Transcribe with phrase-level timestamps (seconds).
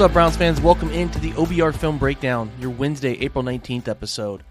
[0.00, 0.62] What's up, Browns fans?
[0.62, 4.42] Welcome into the OBR Film Breakdown, your Wednesday, April 19th episode.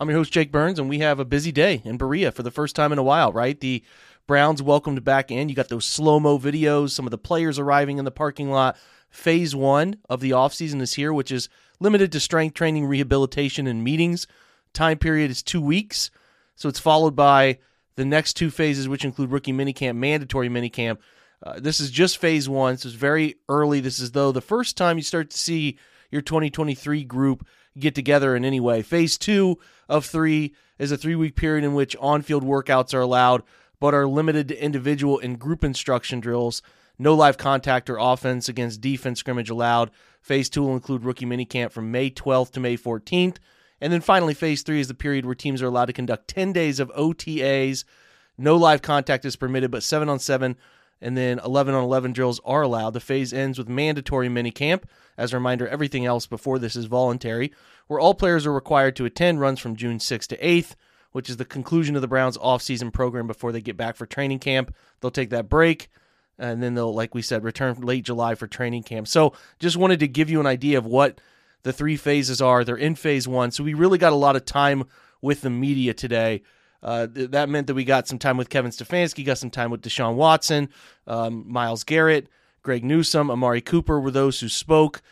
[0.00, 2.50] I'm your host, Jake Burns, and we have a busy day in Berea for the
[2.50, 3.60] first time in a while, right?
[3.60, 3.84] The
[4.26, 5.48] Browns welcomed back in.
[5.48, 8.76] You got those slow mo videos, some of the players arriving in the parking lot.
[9.08, 11.48] Phase one of the offseason is here, which is
[11.78, 14.26] limited to strength training, rehabilitation, and meetings.
[14.72, 16.10] Time period is two weeks.
[16.56, 17.60] So it's followed by
[17.94, 20.98] the next two phases, which include rookie minicamp, mandatory minicamp.
[21.46, 23.78] Uh, this is just phase one, so it's very early.
[23.78, 25.78] This is though the first time you start to see
[26.10, 27.46] your 2023 group
[27.78, 28.82] get together in any way.
[28.82, 29.56] Phase two
[29.88, 33.44] of three is a three week period in which on field workouts are allowed,
[33.78, 36.62] but are limited to individual and group instruction drills.
[36.98, 39.92] No live contact or offense against defense scrimmage allowed.
[40.20, 43.36] Phase two will include rookie minicamp from May 12th to May 14th.
[43.80, 46.52] And then finally, phase three is the period where teams are allowed to conduct 10
[46.52, 47.84] days of OTAs.
[48.36, 50.56] No live contact is permitted, but 7 on 7
[51.00, 52.90] and then 11 on 11 drills are allowed.
[52.90, 54.84] The phase ends with mandatory minicamp.
[55.18, 57.52] As a reminder, everything else before this is voluntary,
[57.86, 60.74] where all players are required to attend runs from June 6th to 8th,
[61.12, 64.38] which is the conclusion of the Browns' offseason program before they get back for training
[64.38, 64.74] camp.
[65.00, 65.88] They'll take that break,
[66.38, 69.08] and then they'll, like we said, return late July for training camp.
[69.08, 71.20] So just wanted to give you an idea of what
[71.62, 72.64] the three phases are.
[72.64, 74.84] They're in phase one, so we really got a lot of time
[75.22, 76.42] with the media today.
[76.82, 79.70] Uh, th- that meant that we got some time with Kevin Stefanski, got some time
[79.70, 80.68] with Deshaun Watson,
[81.06, 82.28] um, Myles Garrett,
[82.62, 85.02] Greg Newsome, Amari Cooper were those who spoke.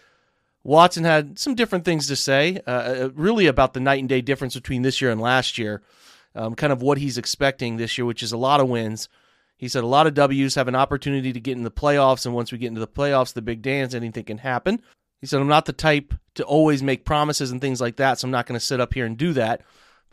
[0.63, 4.55] Watson had some different things to say, uh, really about the night and day difference
[4.55, 5.83] between this year and last year,
[6.35, 9.09] um, kind of what he's expecting this year, which is a lot of wins.
[9.57, 12.35] He said a lot of W's have an opportunity to get in the playoffs, and
[12.35, 14.83] once we get into the playoffs, the big dance, anything can happen.
[15.21, 18.27] He said, I'm not the type to always make promises and things like that, so
[18.27, 19.63] I'm not going to sit up here and do that.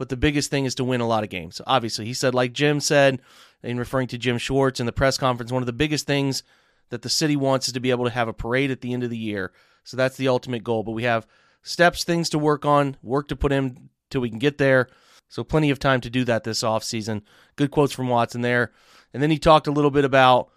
[0.01, 1.61] But the biggest thing is to win a lot of games.
[1.67, 3.21] Obviously, he said, like Jim said,
[3.61, 6.41] in referring to Jim Schwartz in the press conference, one of the biggest things
[6.89, 9.03] that the city wants is to be able to have a parade at the end
[9.03, 9.51] of the year.
[9.83, 10.81] So that's the ultimate goal.
[10.81, 11.27] But we have
[11.61, 14.87] steps, things to work on, work to put in till we can get there.
[15.29, 17.21] So plenty of time to do that this offseason.
[17.55, 18.71] Good quotes from Watson there.
[19.13, 20.49] And then he talked a little bit about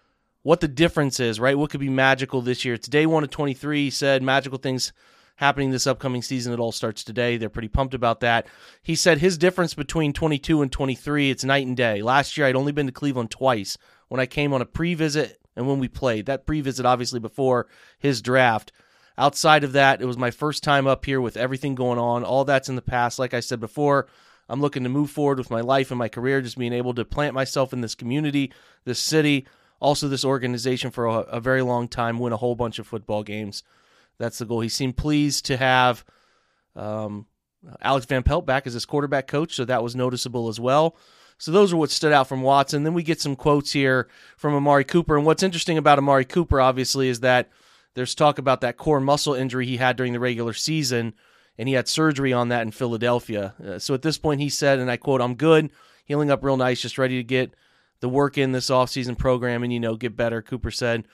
[0.42, 1.58] what the difference is, right?
[1.58, 2.72] What could be magical this year?
[2.72, 3.84] It's day one of 23.
[3.84, 4.94] He said magical things
[5.36, 6.52] happening this upcoming season.
[6.52, 7.36] It all starts today.
[7.36, 8.46] They're pretty pumped about that.
[8.82, 12.02] He said his difference between 22 and 23, it's night and day.
[12.02, 13.76] Last year, I'd only been to Cleveland twice
[14.08, 16.26] when I came on a pre visit and when we played.
[16.26, 17.66] That pre visit, obviously, before
[17.98, 18.72] his draft.
[19.16, 22.24] Outside of that, it was my first time up here with everything going on.
[22.24, 23.18] All that's in the past.
[23.18, 24.08] Like I said before,
[24.48, 27.04] I'm looking to move forward with my life and my career, just being able to
[27.04, 28.52] plant myself in this community,
[28.84, 29.46] this city,
[29.80, 33.22] also this organization for a, a very long time, win a whole bunch of football
[33.22, 33.62] games.
[34.18, 34.60] That's the goal.
[34.60, 36.04] He seemed pleased to have
[36.76, 37.26] um,
[37.80, 40.96] Alex Van Pelt back as his quarterback coach, so that was noticeable as well.
[41.38, 42.84] So those are what stood out from Watson.
[42.84, 45.16] Then we get some quotes here from Amari Cooper.
[45.16, 47.50] And what's interesting about Amari Cooper, obviously, is that
[47.94, 51.14] there's talk about that core muscle injury he had during the regular season,
[51.58, 53.54] and he had surgery on that in Philadelphia.
[53.64, 55.70] Uh, so at this point, he said, and I quote, I'm good,
[56.04, 57.54] healing up real nice, just ready to get
[58.00, 60.42] the work in this offseason program and, you know, get better.
[60.42, 61.06] Cooper said,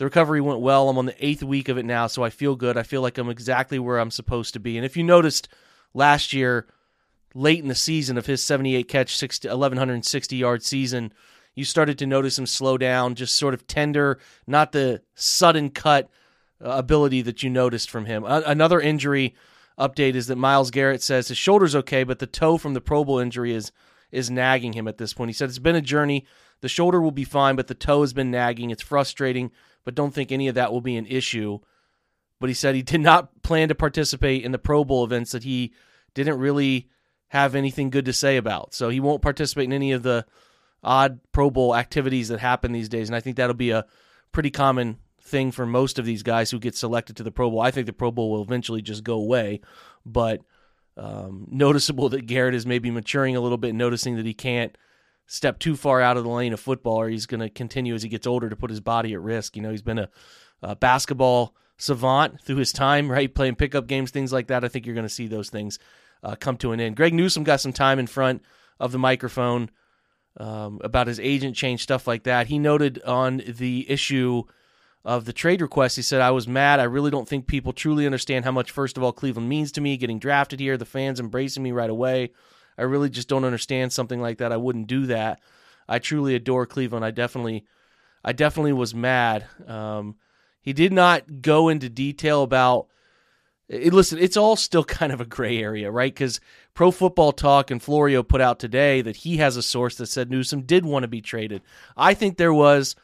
[0.00, 0.88] the recovery went well.
[0.88, 2.78] I'm on the eighth week of it now, so I feel good.
[2.78, 4.78] I feel like I'm exactly where I'm supposed to be.
[4.78, 5.46] And if you noticed
[5.92, 6.66] last year,
[7.34, 11.12] late in the season of his 78 catch, 60, 1160 yard season,
[11.54, 16.08] you started to notice him slow down, just sort of tender, not the sudden cut
[16.64, 18.24] uh, ability that you noticed from him.
[18.24, 19.34] A- another injury
[19.78, 23.04] update is that Myles Garrett says his shoulder's okay, but the toe from the Pro
[23.04, 23.70] Bowl injury is
[24.10, 25.28] is nagging him at this point.
[25.28, 26.24] He said it's been a journey.
[26.62, 28.70] The shoulder will be fine, but the toe has been nagging.
[28.70, 29.50] It's frustrating,
[29.84, 31.58] but don't think any of that will be an issue.
[32.38, 35.42] But he said he did not plan to participate in the Pro Bowl events that
[35.42, 35.72] he
[36.14, 36.88] didn't really
[37.28, 38.74] have anything good to say about.
[38.74, 40.26] So he won't participate in any of the
[40.82, 43.08] odd Pro Bowl activities that happen these days.
[43.08, 43.84] And I think that'll be a
[44.32, 47.60] pretty common thing for most of these guys who get selected to the Pro Bowl.
[47.60, 49.60] I think the Pro Bowl will eventually just go away,
[50.04, 50.40] but
[50.96, 54.76] um, noticeable that Garrett is maybe maturing a little bit, noticing that he can't
[55.30, 58.02] step too far out of the lane of football, or he's going to continue as
[58.02, 59.54] he gets older to put his body at risk.
[59.54, 60.08] You know, he's been a,
[60.60, 63.32] a basketball savant through his time, right?
[63.32, 64.64] Playing pickup games, things like that.
[64.64, 65.78] I think you're going to see those things
[66.24, 66.96] uh, come to an end.
[66.96, 68.42] Greg Newsome got some time in front
[68.80, 69.70] of the microphone
[70.36, 72.48] um, about his agent change, stuff like that.
[72.48, 74.42] He noted on the issue
[75.04, 76.80] of the trade request, he said, I was mad.
[76.80, 79.80] I really don't think people truly understand how much, first of all, Cleveland means to
[79.80, 82.32] me, getting drafted here, the fans embracing me right away.
[82.80, 84.52] I really just don't understand something like that.
[84.52, 85.40] I wouldn't do that.
[85.86, 87.04] I truly adore Cleveland.
[87.04, 87.66] I definitely,
[88.24, 89.44] I definitely was mad.
[89.66, 90.16] Um,
[90.62, 92.86] he did not go into detail about.
[93.68, 96.12] It, listen, it's all still kind of a gray area, right?
[96.12, 96.40] Because
[96.72, 100.30] Pro Football Talk and Florio put out today that he has a source that said
[100.30, 101.60] Newsome did want to be traded.
[101.98, 102.96] I think there was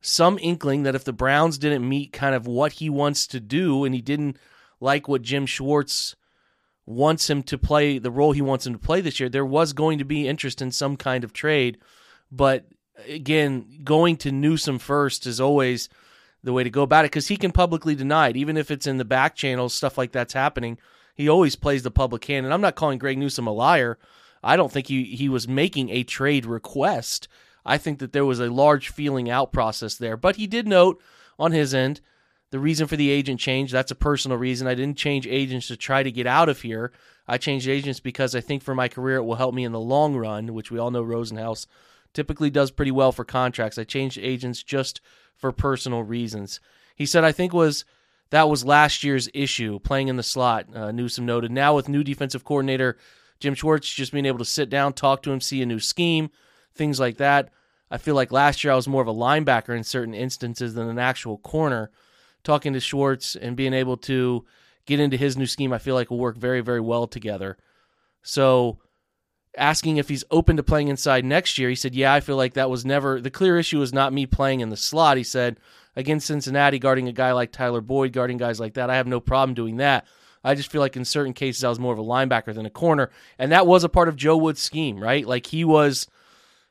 [0.00, 3.84] some inkling that if the Browns didn't meet kind of what he wants to do
[3.84, 4.38] and he didn't
[4.80, 6.16] like what Jim Schwartz
[6.90, 9.72] wants him to play, the role he wants him to play this year, there was
[9.72, 11.78] going to be interest in some kind of trade.
[12.30, 12.66] But
[13.08, 15.88] again, going to Newsome first is always
[16.42, 18.86] the way to go about it because he can publicly deny it, even if it's
[18.86, 20.78] in the back channels, stuff like that's happening.
[21.14, 22.44] He always plays the public hand.
[22.44, 23.98] And I'm not calling Greg Newsome a liar.
[24.42, 27.28] I don't think he, he was making a trade request.
[27.64, 30.16] I think that there was a large feeling out process there.
[30.16, 31.00] But he did note
[31.38, 32.00] on his end
[32.50, 33.70] the reason for the agent change.
[33.70, 34.66] That's a personal reason.
[34.66, 36.92] I didn't change agents to try to get out of here.
[37.26, 39.80] I changed agents because I think for my career it will help me in the
[39.80, 41.66] long run, which we all know Rosenhaus
[42.12, 43.78] typically does pretty well for contracts.
[43.78, 45.00] I changed agents just
[45.36, 46.60] for personal reasons.
[46.96, 47.84] He said, I think was
[48.30, 50.66] that was last year's issue, playing in the slot.
[50.74, 51.50] Uh, Newsome noted.
[51.50, 52.96] Now with new defensive coordinator
[53.40, 56.30] Jim Schwartz, just being able to sit down, talk to him, see a new scheme,
[56.74, 57.48] things like that.
[57.90, 60.88] I feel like last year I was more of a linebacker in certain instances than
[60.88, 61.90] an actual corner.
[62.42, 64.44] Talking to Schwartz and being able to
[64.86, 67.58] get into his new scheme, I feel like will work very, very well together.
[68.22, 68.78] So,
[69.56, 72.54] asking if he's open to playing inside next year, he said, Yeah, I feel like
[72.54, 75.16] that was never the clear issue was not me playing in the slot.
[75.16, 75.58] He said,
[75.96, 79.20] Against Cincinnati, guarding a guy like Tyler Boyd, guarding guys like that, I have no
[79.20, 80.06] problem doing that.
[80.42, 82.70] I just feel like in certain cases I was more of a linebacker than a
[82.70, 83.10] corner.
[83.38, 85.26] And that was a part of Joe Woods' scheme, right?
[85.26, 86.06] Like he was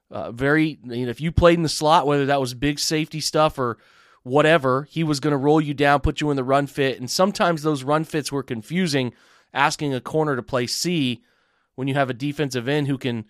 [0.09, 3.19] uh, very, you know, if you played in the slot, whether that was big safety
[3.19, 3.77] stuff or
[4.23, 6.99] whatever, he was going to roll you down, put you in the run fit.
[6.99, 9.13] And sometimes those run fits were confusing,
[9.53, 11.23] asking a corner to play C
[11.75, 13.25] when you have a defensive end who can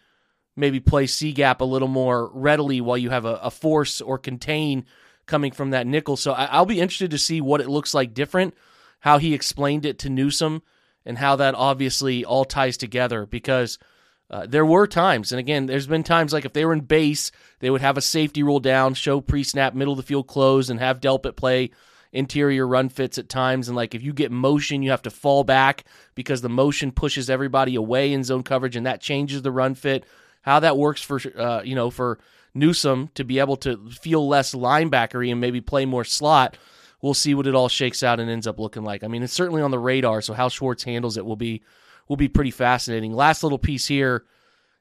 [0.55, 4.17] maybe play C gap a little more readily while you have a, a force or
[4.17, 4.85] contain
[5.25, 6.17] coming from that nickel.
[6.17, 8.55] So I, I'll be interested to see what it looks like different,
[8.99, 10.63] how he explained it to Newsome,
[11.05, 13.77] and how that obviously all ties together because–
[14.29, 17.31] uh, there were times, and again, there's been times like if they were in base,
[17.59, 20.69] they would have a safety rule down, show pre snap, middle of the field close,
[20.69, 21.71] and have Delpit play
[22.11, 23.67] interior run fits at times.
[23.67, 27.29] And like if you get motion, you have to fall back because the motion pushes
[27.29, 30.05] everybody away in zone coverage, and that changes the run fit.
[30.41, 32.19] How that works for uh, you know for
[32.53, 36.57] Newsome to be able to feel less linebackery and maybe play more slot.
[37.01, 39.03] We'll see what it all shakes out and ends up looking like.
[39.03, 41.61] I mean, it's certainly on the radar, so how Schwartz handles it will be
[42.09, 43.13] will be pretty fascinating.
[43.13, 44.25] Last little piece here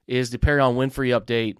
[0.08, 1.58] is the Perrion Winfrey update.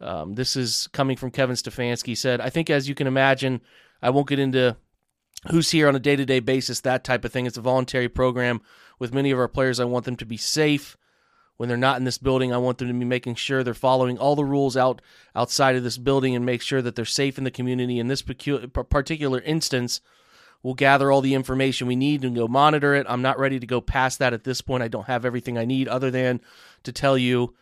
[0.00, 2.16] Um, this is coming from Kevin Stefanski.
[2.16, 3.60] Said, I think as you can imagine,
[4.02, 4.76] I won't get into
[5.50, 7.46] who's here on a day to day basis, that type of thing.
[7.46, 8.60] It's a voluntary program.
[8.98, 10.96] With many of our players, I want them to be safe.
[11.56, 14.18] When they're not in this building, I want them to be making sure they're following
[14.18, 15.00] all the rules out
[15.36, 18.00] outside of this building and make sure that they're safe in the community.
[18.00, 20.00] In this particular instance,
[20.64, 23.06] We'll gather all the information we need and go monitor it.
[23.06, 24.82] I'm not ready to go past that at this point.
[24.82, 26.40] I don't have everything I need other than
[26.84, 27.54] to tell you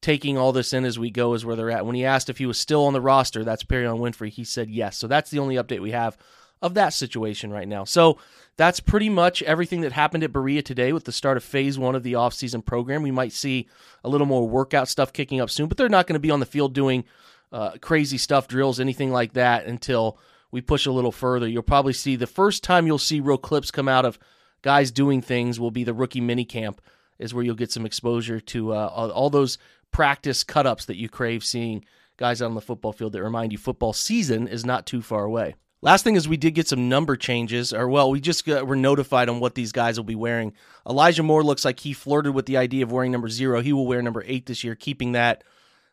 [0.00, 1.84] taking all this in as we go is where they're at.
[1.84, 4.70] When he asked if he was still on the roster, that's Perrion Winfrey, he said
[4.70, 4.96] yes.
[4.96, 6.16] So that's the only update we have
[6.62, 7.82] of that situation right now.
[7.82, 8.18] So
[8.56, 11.96] that's pretty much everything that happened at Berea today with the start of phase one
[11.96, 13.02] of the offseason program.
[13.02, 13.68] We might see
[14.04, 16.38] a little more workout stuff kicking up soon, but they're not going to be on
[16.38, 17.02] the field doing
[17.50, 20.18] uh, crazy stuff, drills, anything like that until
[20.52, 23.72] we push a little further, you'll probably see the first time you'll see real clips
[23.72, 24.18] come out of
[24.60, 26.80] guys doing things will be the rookie mini camp
[27.18, 29.58] is where you'll get some exposure to uh, all, those
[29.90, 31.84] practice cut ups that you crave seeing
[32.16, 35.24] guys out on the football field that remind you football season is not too far
[35.24, 35.54] away.
[35.80, 38.76] Last thing is we did get some number changes, or well, we just got, were
[38.76, 40.52] notified on what these guys will be wearing.
[40.88, 43.60] Elijah Moore looks like he flirted with the idea of wearing number zero.
[43.60, 45.42] He will wear number eight this year, keeping that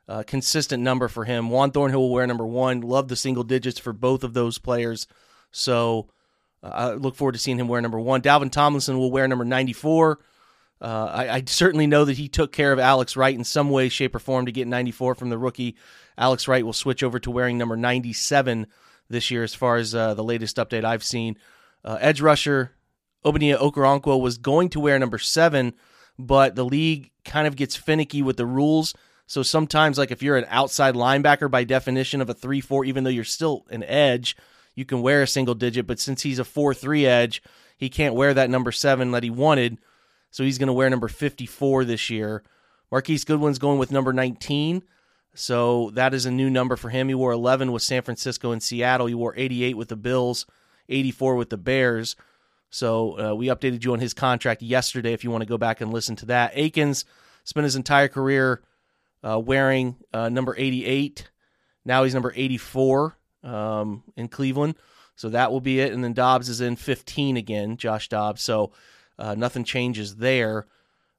[0.09, 1.49] uh, consistent number for him.
[1.49, 2.81] Juan Thornhill will wear number one.
[2.81, 5.07] Love the single digits for both of those players.
[5.51, 6.09] So
[6.63, 8.21] uh, I look forward to seeing him wear number one.
[8.21, 10.19] Dalvin Tomlinson will wear number 94.
[10.81, 13.89] Uh, I, I, certainly know that he took care of Alex Wright in some way,
[13.89, 15.75] shape, or form to get 94 from the rookie.
[16.17, 18.65] Alex Wright will switch over to wearing number 97
[19.09, 21.37] this year, as far as uh, the latest update I've seen.
[21.83, 22.71] Uh, edge rusher
[23.25, 25.73] Ogbonnia Okoronkwo was going to wear number seven,
[26.17, 28.95] but the league kind of gets finicky with the rules.
[29.29, 33.03] So sometimes, like if you're an outside linebacker by definition of a 3 4, even
[33.03, 34.35] though you're still an edge,
[34.73, 35.85] you can wear a single digit.
[35.85, 37.43] But since he's a 4 3 edge,
[37.77, 39.77] he can't wear that number seven that he wanted.
[40.31, 42.41] So he's going to wear number 54 this year.
[42.91, 44.81] Marquise Goodwin's going with number 19.
[45.35, 47.07] So that is a new number for him.
[47.07, 49.05] He wore 11 with San Francisco and Seattle.
[49.05, 50.47] He wore 88 with the Bills,
[50.89, 52.15] 84 with the Bears.
[52.71, 55.81] So uh, we updated you on his contract yesterday if you want to go back
[55.81, 56.53] and listen to that.
[56.55, 57.05] Akins
[57.43, 58.63] spent his entire career
[59.23, 61.29] uh, wearing uh, number 88.
[61.85, 64.75] Now he's number 84 um, in Cleveland.
[65.15, 65.91] So that will be it.
[65.91, 68.41] And then Dobbs is in 15 again, Josh Dobbs.
[68.41, 68.71] So
[69.17, 70.67] uh, nothing changes there.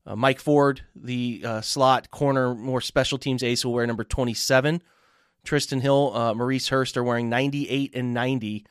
[0.07, 4.83] Uh, Mike Ford, the uh, slot corner, more special teams ace, will wear number 27.
[5.45, 8.65] Trysten Hill, uh, Maurice Hurst are wearing 98 and 90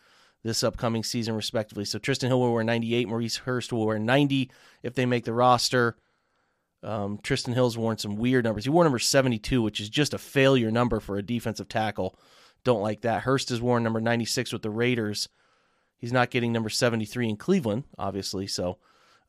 [0.43, 1.85] this upcoming season, respectively.
[1.85, 3.07] So Trysten Hill will wear 98.
[3.07, 4.49] Maurice Hurst will wear 90
[4.83, 5.97] if they make the roster.
[6.81, 8.63] Um, Trysten Hill's worn some weird numbers.
[8.63, 12.17] He wore number 72, which is just a failure number for a defensive tackle.
[12.63, 13.23] Don't like that.
[13.23, 15.29] Hurst has worn number 96 with the Raiders.
[15.97, 18.47] He's not getting number 73 in Cleveland, obviously.
[18.47, 18.77] So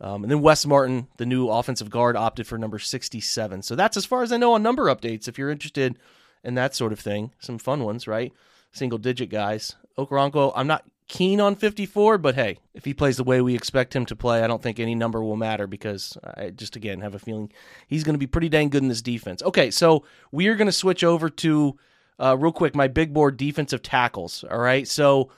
[0.01, 3.63] um, and then Wes Martin, the new offensive guard, opted for number 67.
[3.63, 5.29] So that's as far as I know on number updates.
[5.29, 5.99] If you're interested
[6.43, 8.33] in that sort of thing, some fun ones, right?
[8.73, 9.77] Single digit guys.
[9.99, 13.97] Okoronkwo, I'm not keen on 54, but hey, if he plays the way we expect
[13.97, 17.17] him to play, I don't think any number will matter because I just, again, have
[17.17, 17.51] a feeling
[17.89, 19.43] he's going to be pretty dang good in this defense.
[19.43, 21.77] Okay, so we are going to switch over to,
[22.21, 24.45] uh, real quick, my big board defensive tackles.
[24.49, 25.33] All right, so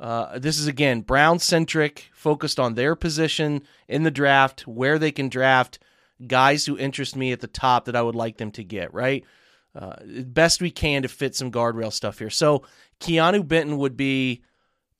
[0.00, 5.12] uh, this is again Brown centric, focused on their position in the draft, where they
[5.12, 5.78] can draft
[6.26, 8.94] guys who interest me at the top that I would like them to get.
[8.94, 9.26] Right,
[9.74, 12.30] uh, best we can to fit some guardrail stuff here.
[12.30, 12.62] So
[12.98, 14.42] Keanu Benton would be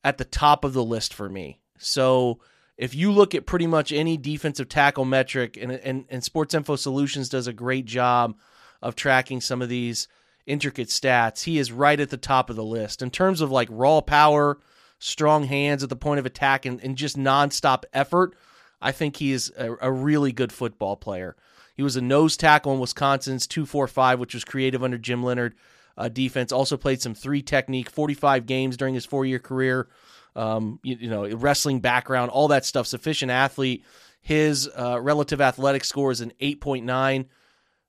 [0.04, 1.60] at the top of the list for me.
[1.78, 2.40] So
[2.76, 6.76] if you look at pretty much any defensive tackle metric, and, and, and Sports Info
[6.76, 8.36] Solutions does a great job
[8.80, 10.08] of tracking some of these
[10.46, 13.68] intricate stats, he is right at the top of the list in terms of like
[13.70, 14.58] raw power
[14.98, 18.34] strong hands at the point of attack, and, and just nonstop effort,
[18.80, 21.36] I think he is a, a really good football player.
[21.74, 25.54] He was a nose tackle in Wisconsin's 245, which was creative under Jim Leonhard
[25.98, 26.52] uh, defense.
[26.52, 29.88] Also played some three technique, 45 games during his four year career.
[30.34, 32.86] Um, you, you, know, wrestling background, all that stuff.
[32.86, 33.84] Sufficient athlete.
[34.22, 37.26] His uh, relative athletic score is an 8.9.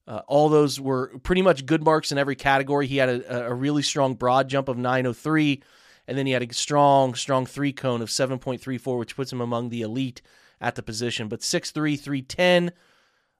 [0.07, 2.87] Uh, all those were pretty much good marks in every category.
[2.87, 5.61] He had a, a really strong broad jump of 903
[6.09, 9.69] and then he had a strong, strong three cone of 7.34, which puts him among
[9.69, 10.23] the elite
[10.59, 11.27] at the position.
[11.27, 12.71] But 6'3, 310.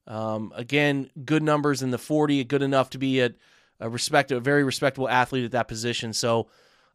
[0.06, 3.32] Um, again, good numbers in the 40, good enough to be a,
[3.80, 6.14] a respect, a very respectable athlete at that position.
[6.14, 6.48] So,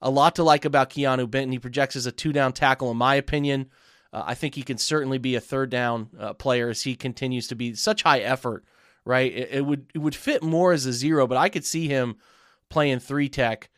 [0.03, 1.53] a lot to like about Keanu Benton.
[1.53, 3.71] He projects as a two down tackle, in my opinion.
[4.12, 7.49] Uh, I think he can certainly be a third down uh, player as he continues
[7.49, 8.64] to be such high effort.
[9.07, 11.88] Right, it, it, would it would fit more as a zero, but I could see
[11.88, 12.17] him
[12.71, 13.69] playing three tech,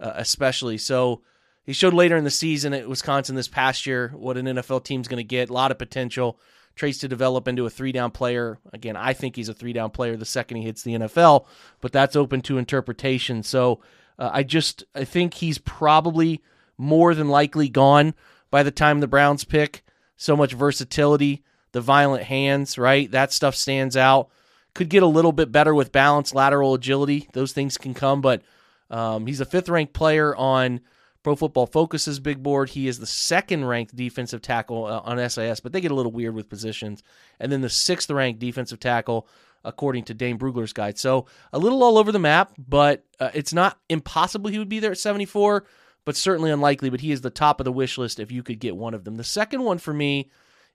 [0.00, 0.76] uh, especially.
[0.78, 1.22] So
[1.64, 5.06] he showed later in the season at Wisconsin this past year what an NFL team's
[5.06, 5.50] going to get.
[5.50, 6.40] A lot of potential.
[6.74, 8.58] Traits to develop into a three down player.
[8.72, 11.46] Again, I think he's a three down player the second he hits the NFL,
[11.80, 13.42] but that's open to interpretation.
[13.42, 13.80] So
[14.18, 16.42] uh, I just I think he's probably
[16.78, 18.14] more than likely gone
[18.50, 19.84] by the time the Browns pick.
[20.16, 23.10] So much versatility, the violent hands, right?
[23.10, 24.28] That stuff stands out.
[24.74, 27.28] Could get a little bit better with balance, lateral agility.
[27.32, 28.42] Those things can come, but
[28.90, 30.80] um, he's a fifth ranked player on
[31.22, 32.70] Pro Football Focus's big board.
[32.70, 36.12] He is the second ranked defensive tackle uh, on SIS, but they get a little
[36.12, 37.02] weird with positions.
[37.38, 39.28] And then the sixth ranked defensive tackle,
[39.64, 40.98] according to Dane Brugler's guide.
[40.98, 44.80] So a little all over the map, but uh, it's not impossible he would be
[44.80, 45.64] there at 74,
[46.04, 46.90] but certainly unlikely.
[46.90, 49.04] But he is the top of the wish list if you could get one of
[49.04, 49.16] them.
[49.16, 50.28] The second one for me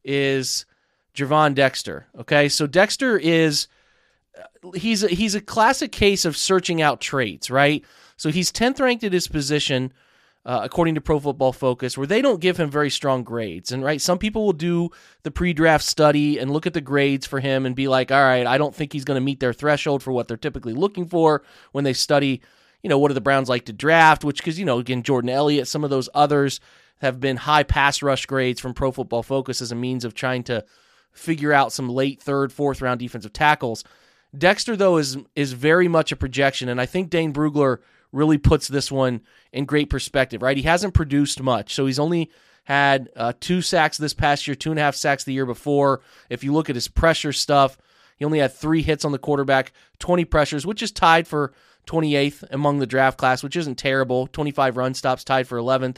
[0.05, 0.65] is
[1.13, 2.07] Gervon Dexter.
[2.17, 3.67] Okay, so Dexter is
[4.39, 7.83] uh, he's a, he's a classic case of searching out traits, right?
[8.15, 9.91] So he's 10th ranked at his position
[10.47, 13.73] uh, according to Pro Football Focus, where they don't give him very strong grades.
[13.73, 14.89] And right, some people will do
[15.23, 18.47] the pre-draft study and look at the grades for him and be like, "All right,
[18.47, 21.43] I don't think he's going to meet their threshold for what they're typically looking for
[21.73, 22.41] when they study."
[22.81, 24.23] You know, what do the Browns like to draft?
[24.23, 26.61] Which, because you know, again, Jordan Elliott, some of those others
[26.99, 30.43] have been high pass rush grades from Pro Football Focus as a means of trying
[30.45, 30.63] to
[31.11, 33.83] figure out some late third, fourth round defensive tackles.
[34.37, 37.79] Dexter, though, is is very much a projection, and I think Dane Brugler
[38.11, 39.21] really puts this one
[39.51, 40.57] in great perspective, right?
[40.57, 42.31] He hasn't produced much, so he's only
[42.63, 46.01] had uh, two sacks this past year, two and a half sacks the year before.
[46.29, 47.77] If you look at his pressure stuff,
[48.17, 51.53] he only had three hits on the quarterback, 20 pressures, which is tied for
[51.85, 54.27] 28th among the draft class, which isn't terrible.
[54.27, 55.97] 25 run stops, tied for 11th,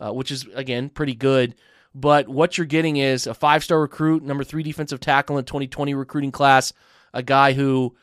[0.00, 1.54] uh, which is, again, pretty good.
[1.94, 5.94] But what you're getting is a five star recruit, number three defensive tackle in 2020
[5.94, 6.72] recruiting class,
[7.14, 7.96] a guy who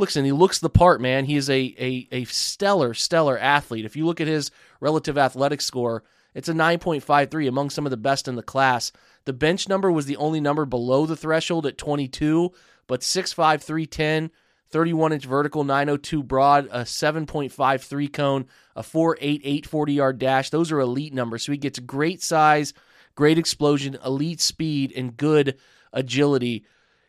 [0.00, 1.26] looks and he looks the part, man.
[1.26, 3.84] He is a, a, a stellar, stellar athlete.
[3.84, 6.02] If you look at his relative athletic score,
[6.34, 8.90] it's a 9.53 among some of the best in the class.
[9.26, 12.52] The bench number was the only number below the threshold at 22,
[12.86, 14.30] but 6'5, 310,
[14.70, 20.50] 31 inch vertical, 902 broad, a 7.53 cone, a 4'8, 40 yard dash.
[20.50, 21.44] Those are elite numbers.
[21.44, 22.72] So he gets great size,
[23.14, 25.58] great explosion, elite speed, and good
[25.92, 26.64] agility.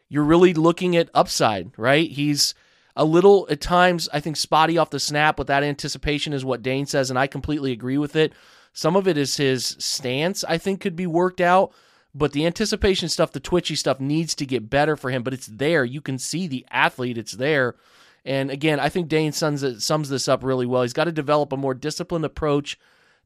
[0.10, 2.10] You're really looking at upside, right?
[2.10, 2.53] He's
[2.95, 6.62] a little at times I think spotty off the snap with that anticipation is what
[6.62, 8.33] Dane says and I completely agree with it.
[8.74, 11.74] Some of it is his stance I think could be worked out,
[12.13, 15.48] but the anticipation stuff, the twitchy stuff needs to get better for him, but it's
[15.48, 15.86] there.
[15.86, 17.75] You can see the athlete, it's there.
[18.24, 20.83] And again, I think Dane sums, sums this up really well.
[20.83, 22.77] He's got to develop a more disciplined approach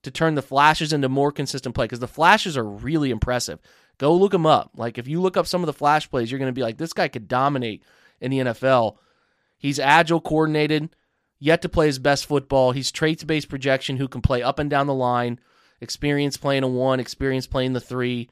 [0.03, 3.59] to turn the flashes into more consistent play because the flashes are really impressive.
[3.97, 4.71] Go look them up.
[4.75, 6.77] Like if you look up some of the flash plays, you're going to be like,
[6.77, 7.83] this guy could dominate
[8.21, 8.97] in the NFL.
[9.65, 10.95] He's agile, coordinated,
[11.39, 12.71] yet to play his best football.
[12.71, 15.39] He's traits based projection who can play up and down the line,
[15.81, 18.29] experience playing a one, experience playing the three.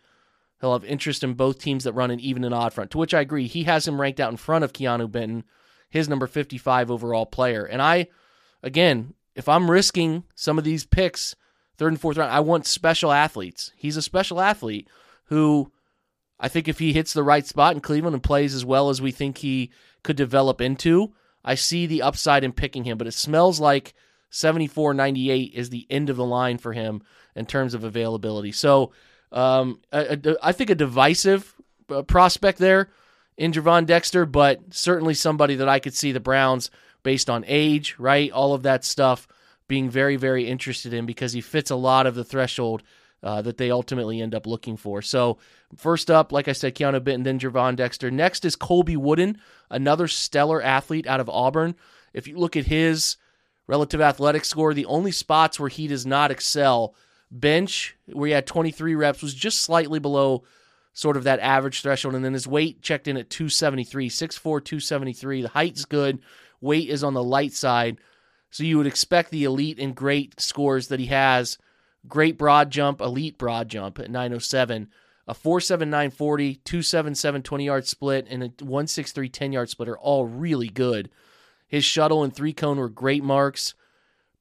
[0.62, 3.16] He'll have interest in both teams that run an even and odd front, to which
[3.16, 3.48] I agree.
[3.48, 5.44] He has him ranked out in front of Keanu Benton,
[5.90, 7.66] his number 55 overall player.
[7.66, 8.10] And I,
[8.62, 11.36] again, if I'm risking some of these picks,
[11.80, 13.72] third and fourth round, I want special athletes.
[13.76, 14.88] He's a special athlete
[15.30, 15.72] who
[16.40, 19.02] I think if he hits the right spot in Cleveland and plays as well as
[19.02, 19.72] we think he
[20.04, 21.12] could develop into,
[21.44, 23.94] I see the upside in picking him, but it smells like
[24.30, 27.04] 74 98 is the end of the line for him
[27.36, 28.52] in terms of availability.
[28.52, 28.92] So
[29.32, 31.54] um, a, a, I think a divisive
[31.90, 32.90] uh, prospect there
[33.38, 36.70] in Gervon Dexter, but certainly somebody that I could see the Browns,
[37.02, 38.32] based on age, right?
[38.32, 39.28] All of that stuff,
[39.68, 42.84] being very, very interested in because he fits a lot of the threshold
[43.24, 45.02] uh, that they ultimately end up looking for.
[45.02, 45.38] So,
[45.78, 48.12] first up, like I said, Keanu Benton, then Gervon Dexter.
[48.12, 51.76] Next is Colby Wooden, another stellar athlete out of Auburn.
[52.14, 53.16] If you look at his
[53.66, 56.96] relative athletic score, the only spots where he does not excel,
[57.32, 60.44] bench, where he had 23 reps, was just slightly below
[60.92, 62.16] sort of that average threshold.
[62.16, 65.42] And then his weight checked in at 273, 6'4, 273.
[65.42, 66.20] The height's good,
[66.60, 68.00] weight is on the light side.
[68.52, 71.58] So you would expect the elite and great scores that he has
[72.08, 74.90] Great broad jump, elite broad jump at 907.
[75.26, 80.68] A 47940, 277 20 yard split, and a 163 10 yard split are all really
[80.68, 81.10] good.
[81.68, 83.74] His shuttle and three cone were great marks.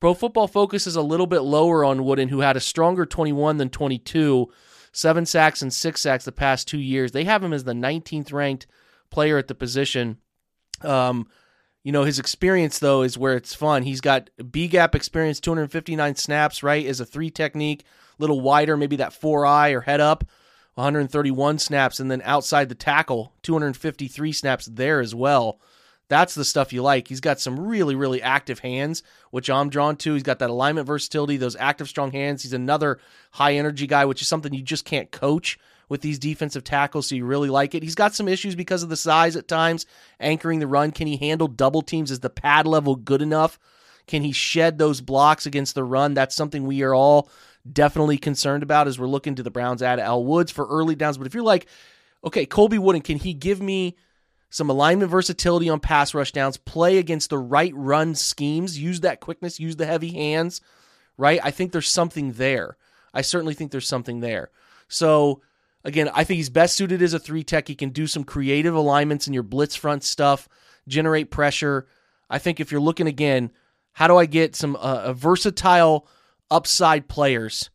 [0.01, 3.59] Pro Football Focus is a little bit lower on Wooden, who had a stronger 21
[3.59, 4.51] than 22,
[4.91, 7.13] seven sacks and six sacks the past two years.
[7.13, 8.67] They have him as the 19th ranked
[9.11, 10.19] player at the position.
[10.81, 11.29] Um,
[11.83, 13.83] you know, his experience though is where it's fun.
[13.83, 16.85] He's got B gap experience, 259 snaps, right?
[16.85, 17.83] Is a three technique,
[18.19, 20.25] a little wider, maybe that four eye or head up,
[20.75, 25.61] 131 snaps, and then outside the tackle, 253 snaps there as well.
[26.09, 27.09] That's the stuff you like.
[27.09, 30.13] He's got some really, really active hands, which I'm drawn to.
[30.13, 32.43] He's got that alignment versatility, those active, strong hands.
[32.43, 32.99] He's another
[33.31, 37.15] high energy guy, which is something you just can't coach with these defensive tackles, so
[37.15, 37.83] you really like it.
[37.83, 39.87] He's got some issues because of the size at times,
[40.21, 40.91] anchoring the run.
[40.91, 42.11] Can he handle double teams?
[42.11, 43.59] Is the pad level good enough?
[44.07, 46.15] Can he shed those blocks against the run?
[46.15, 47.29] That's something we are all
[47.71, 51.19] definitely concerned about as we're looking to the Browns add Al Woods for early downs.
[51.19, 51.67] But if you're like,
[52.25, 53.97] okay, Colby Wooden, can he give me
[54.51, 59.21] some alignment versatility on pass rush downs, play against the right run schemes, use that
[59.21, 60.61] quickness, use the heavy hands,
[61.17, 61.41] right?
[61.43, 62.77] I think there's something there.
[63.15, 64.51] I certainly think there's something there.
[64.89, 65.41] So
[65.85, 67.69] Again, I think he's best suited as a three tech.
[67.69, 70.49] He can do some creative alignments in your blitz front stuff,
[70.87, 71.87] generate pressure.
[72.31, 73.51] I think if you're looking again,
[73.93, 76.07] how do I get some uh, versatile
[76.51, 77.71] upside players?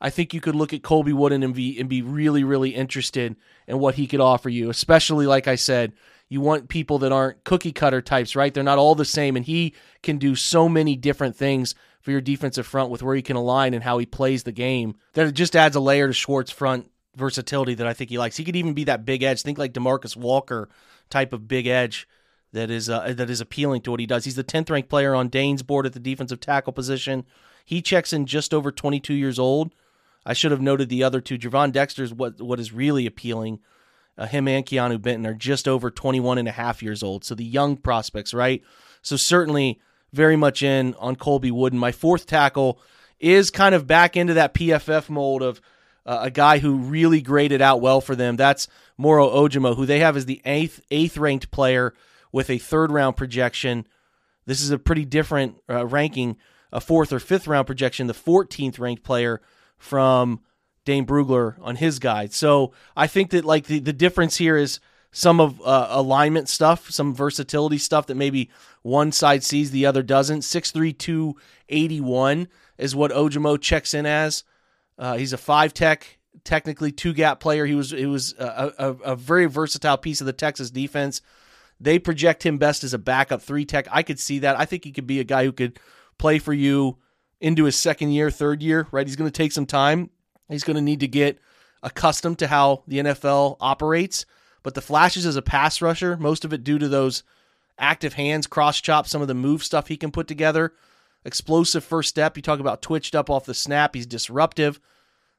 [0.00, 3.36] I think you could look at Colby Wooden and be and be really really interested
[3.66, 4.70] in what he could offer you.
[4.70, 5.92] Especially like I said,
[6.30, 8.52] you want people that aren't cookie cutter types, right?
[8.54, 12.22] They're not all the same, and he can do so many different things for your
[12.22, 14.94] defensive front with where he can align and how he plays the game.
[15.12, 18.36] That it just adds a layer to Schwartz' front versatility that I think he likes.
[18.36, 19.42] He could even be that big edge.
[19.42, 20.68] Think like Demarcus Walker
[21.08, 22.06] type of big edge
[22.52, 24.24] that is uh, that is appealing to what he does.
[24.24, 27.24] He's the 10th ranked player on Dane's board at the defensive tackle position.
[27.64, 29.72] He checks in just over 22 years old.
[30.26, 31.38] I should have noted the other two.
[31.38, 33.60] Gervon Dexter's what what is really appealing.
[34.18, 37.24] Uh, him and Keanu Benton are just over 21 and a half years old.
[37.24, 38.62] So the young prospects, right?
[39.02, 39.80] So certainly
[40.12, 41.78] very much in on Colby Wooden.
[41.78, 42.80] My fourth tackle
[43.18, 45.60] is kind of back into that PFF mold of
[46.06, 48.36] uh, a guy who really graded out well for them.
[48.36, 51.94] That's Moro Ojomo, who they have as the eighth eighth ranked player
[52.32, 53.86] with a third round projection.
[54.46, 56.36] This is a pretty different uh, ranking,
[56.72, 59.40] a fourth or fifth round projection, the 14th ranked player
[59.78, 60.40] from
[60.84, 62.32] Dane Brugler on his guide.
[62.32, 64.80] So I think that like the, the difference here is
[65.12, 68.50] some of uh, alignment stuff, some versatility stuff that maybe
[68.82, 70.42] one side sees, the other doesn't.
[70.42, 71.36] Six three two
[71.68, 74.44] eighty one is what Ojomo checks in as.
[75.00, 77.64] Uh, he's a five tech, technically two gap player.
[77.64, 81.22] He was he was a, a, a very versatile piece of the Texas defense.
[81.80, 83.88] They project him best as a backup three tech.
[83.90, 84.60] I could see that.
[84.60, 85.80] I think he could be a guy who could
[86.18, 86.98] play for you
[87.40, 89.06] into his second year, third year, right?
[89.06, 90.10] He's going to take some time.
[90.50, 91.38] He's going to need to get
[91.82, 94.26] accustomed to how the NFL operates.
[94.62, 97.22] But the flashes as a pass rusher, most of it due to those
[97.78, 100.74] active hands, cross chop, some of the move stuff he can put together.
[101.24, 102.36] Explosive first step.
[102.36, 103.94] You talk about twitched up off the snap.
[103.94, 104.80] He's disruptive.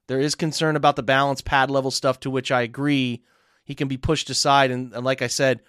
[0.08, 3.24] There is concern about the balance pad level stuff, to which I agree.
[3.64, 4.72] He can be pushed aside.
[4.72, 5.62] And, and like I said,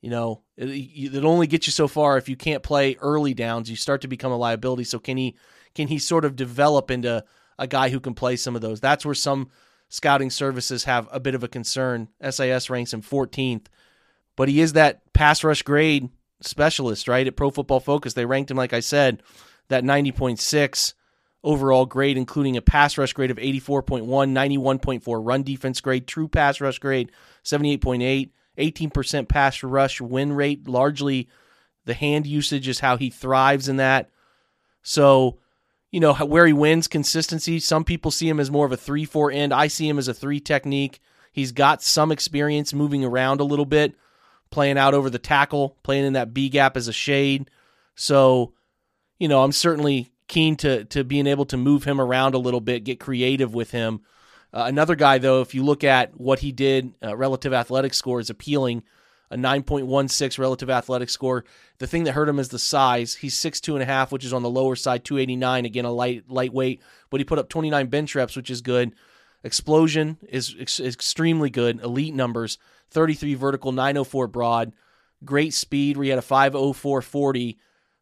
[0.00, 3.70] you know, it, it only gets you so far if you can't play early downs.
[3.70, 4.84] You start to become a liability.
[4.84, 5.36] So can he
[5.74, 7.24] can he sort of develop into
[7.58, 8.80] a guy who can play some of those?
[8.80, 9.50] That's where some
[9.88, 12.08] scouting services have a bit of a concern.
[12.28, 13.66] SIS ranks him 14th,
[14.36, 16.08] but he is that pass rush grade
[16.44, 17.26] specialist, right?
[17.26, 19.22] At Pro Football Focus, they ranked him, like I said,
[19.68, 20.94] that 90.6
[21.44, 26.60] overall grade, including a pass rush grade of 84.1, 91.4 run defense grade, true pass
[26.60, 27.10] rush grade
[27.44, 30.68] 78.8 18% pass rush win rate.
[30.68, 31.28] Largely,
[31.84, 34.10] the hand usage is how he thrives in that.
[34.82, 35.38] So,
[35.90, 37.58] you know, where he wins consistency.
[37.60, 39.54] Some people see him as more of a 3 4 end.
[39.54, 41.00] I see him as a 3 technique.
[41.32, 43.94] He's got some experience moving around a little bit,
[44.52, 47.50] playing out over the tackle, playing in that B gap as a shade.
[47.96, 48.52] So,
[49.18, 52.60] you know, I'm certainly keen to to being able to move him around a little
[52.60, 54.02] bit, get creative with him.
[54.54, 58.20] Uh, another guy, though, if you look at what he did, uh, relative athletic score
[58.20, 58.82] is appealing.
[59.30, 61.46] A 9.16 relative athletic score.
[61.78, 63.14] The thing that hurt him is the size.
[63.14, 65.64] He's 6'2 and a half, which is on the lower side, 289.
[65.64, 68.92] Again, a light lightweight, but he put up 29 bench reps, which is good.
[69.42, 71.80] Explosion is ex- extremely good.
[71.80, 72.58] Elite numbers
[72.92, 74.72] 33 vertical, 904 broad.
[75.24, 77.58] Great speed where he had a 504 40,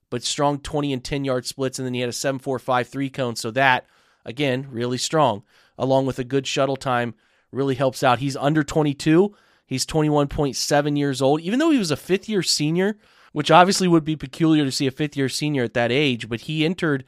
[0.09, 1.79] but strong 20 and 10 yard splits.
[1.79, 3.37] And then he had a 745 three cone.
[3.37, 3.87] So that,
[4.25, 5.43] again, really strong
[5.81, 7.15] along with a good shuttle time,
[7.51, 8.21] really helps out.
[8.21, 9.35] He's under 22.
[9.67, 11.41] He's 21.7 years old.
[11.41, 12.99] Even though he was a fifth year senior,
[13.33, 16.43] which obviously would be peculiar to see a fifth year senior at that age, but
[16.43, 17.05] he entered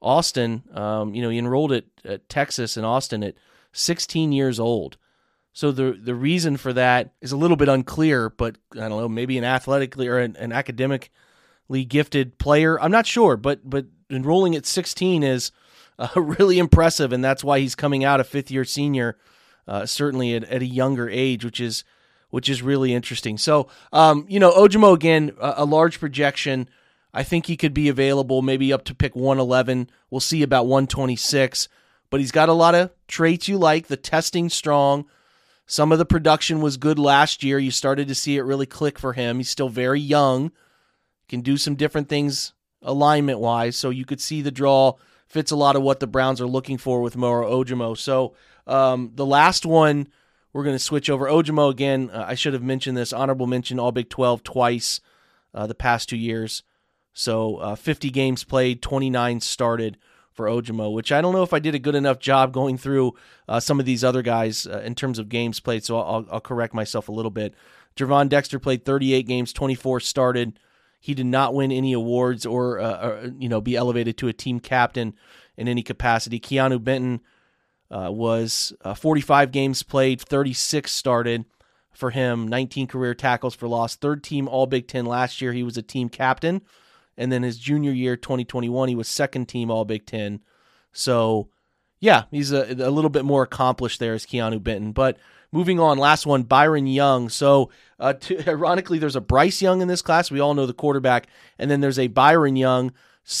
[0.00, 0.62] Austin.
[0.72, 3.34] Um, you know, he enrolled at, at Texas in Austin at
[3.72, 4.96] 16 years old.
[5.54, 9.08] So the the reason for that is a little bit unclear, but I don't know,
[9.08, 12.78] maybe an athletically or an, an academically gifted player.
[12.80, 15.52] I'm not sure, but but enrolling at 16 is
[15.96, 19.16] uh, really impressive, and that's why he's coming out a fifth year senior,
[19.68, 21.84] uh, certainly at, at, a younger age, which is
[22.30, 23.38] which is really interesting.
[23.38, 26.68] So, um, you know, Ojomo again, a, a, large projection.
[27.12, 29.88] I think he could be available maybe up to pick 111.
[30.10, 31.68] We'll see about 126,
[32.10, 33.86] but he's got a lot of traits you like.
[33.86, 35.06] The testing strong.
[35.66, 37.58] Some of the production was good last year.
[37.58, 39.38] You started to see it really click for him.
[39.38, 40.52] He's still very young,
[41.28, 43.76] can do some different things alignment wise.
[43.76, 44.94] So you could see the draw
[45.26, 47.96] fits a lot of what the Browns are looking for with Moro Ojomo.
[47.96, 48.34] So
[48.66, 50.08] um, the last one,
[50.52, 51.26] we're going to switch over.
[51.26, 53.12] Ojomo again, uh, I should have mentioned this.
[53.12, 55.00] Honorable mention All Big 12 twice
[55.54, 56.62] uh, the past two years.
[57.12, 59.98] So uh, 50 games played, 29 started
[60.34, 63.14] for Ojomo, which I don't know if I did a good enough job going through
[63.48, 65.84] uh, some of these other guys uh, in terms of games played.
[65.84, 67.54] So I'll, I'll correct myself a little bit.
[67.96, 70.58] Gervon Dexter played 38 games, 24 started.
[71.00, 74.32] He did not win any awards or, uh, or you know be elevated to a
[74.32, 75.14] team captain
[75.56, 76.40] in any capacity.
[76.40, 77.20] Keanu Benton
[77.90, 81.44] uh, was uh, 45 games played, 36 started
[81.92, 85.52] for him, 19 career tackles for loss, third team All Big Ten last year.
[85.52, 86.62] He was a team captain,
[87.16, 90.40] and then his junior year, 2021, he was second team All Big Ten.
[90.92, 91.48] So,
[92.00, 95.18] yeah, he's a, a little bit more accomplished there as Keanu Benton, but
[95.54, 97.28] Moving on, last one, Byron Young.
[97.28, 100.28] So, uh, to, ironically, there's a Bryce Young in this class.
[100.28, 101.28] We all know the quarterback,
[101.60, 102.92] and then there's a Byron Young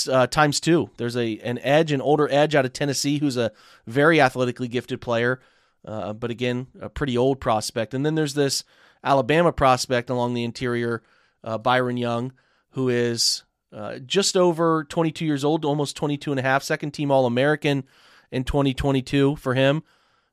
[0.08, 0.90] uh, times two.
[0.96, 3.50] There's a an edge, an older edge out of Tennessee, who's a
[3.88, 5.40] very athletically gifted player,
[5.84, 7.94] uh, but again, a pretty old prospect.
[7.94, 8.62] And then there's this
[9.02, 11.02] Alabama prospect along the interior,
[11.42, 12.32] uh, Byron Young,
[12.70, 13.42] who is
[13.74, 17.84] uh, just over 22 years old, almost 22 and a half, second team All American
[18.30, 19.82] in 2022 for him.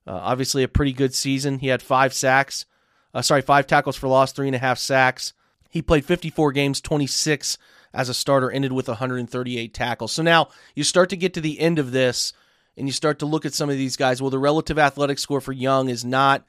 [0.06, 1.60] Uh, obviously, a pretty good season.
[1.60, 2.66] He had five sacks,
[3.14, 5.34] uh, sorry, five tackles for loss, three and a half sacks.
[5.70, 7.58] He played 54 games, 26
[7.94, 10.12] as a starter, ended with 138 tackles.
[10.12, 12.34] So now you start to get to the end of this
[12.78, 14.22] and you start to look at some of these guys.
[14.22, 16.46] Well, the relative athletic score for Young is not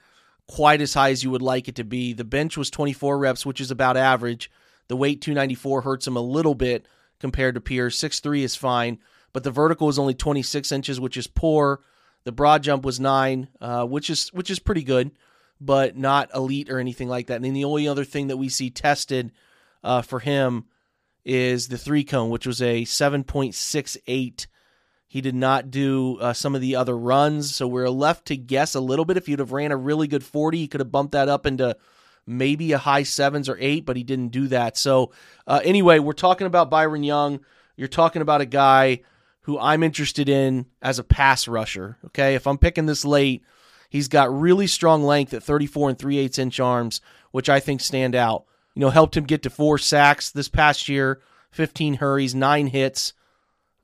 [0.46, 2.12] quite as high as you would like it to be.
[2.12, 4.50] The bench was 24 reps, which is about average.
[4.88, 6.86] The weight 294 hurts him a little bit
[7.20, 7.98] compared to peers.
[7.98, 8.98] 6'3 is fine,
[9.32, 11.80] but the vertical is only 26 inches, which is poor.
[12.24, 15.12] The broad jump was nine, uh, which is which is pretty good,
[15.60, 17.36] but not elite or anything like that.
[17.36, 19.32] And then the only other thing that we see tested
[19.82, 20.66] uh, for him
[21.24, 24.46] is the three cone, which was a 7.68.
[25.06, 28.74] He did not do uh, some of the other runs, so we're left to guess
[28.74, 29.16] a little bit.
[29.16, 31.76] If you'd have ran a really good 40, he could have bumped that up into
[32.26, 34.76] maybe a high sevens or eight, but he didn't do that.
[34.76, 35.12] So,
[35.46, 37.40] uh, anyway, we're talking about Byron Young.
[37.76, 39.00] You're talking about a guy
[39.42, 41.98] who I'm interested in as a pass rusher.
[42.06, 43.44] Okay, if I'm picking this late,
[43.90, 47.00] he's got really strong length at 34 and 3 8 inch arms,
[47.32, 48.44] which I think stand out.
[48.74, 53.12] You know, helped him get to four sacks this past year, 15 hurries, nine hits,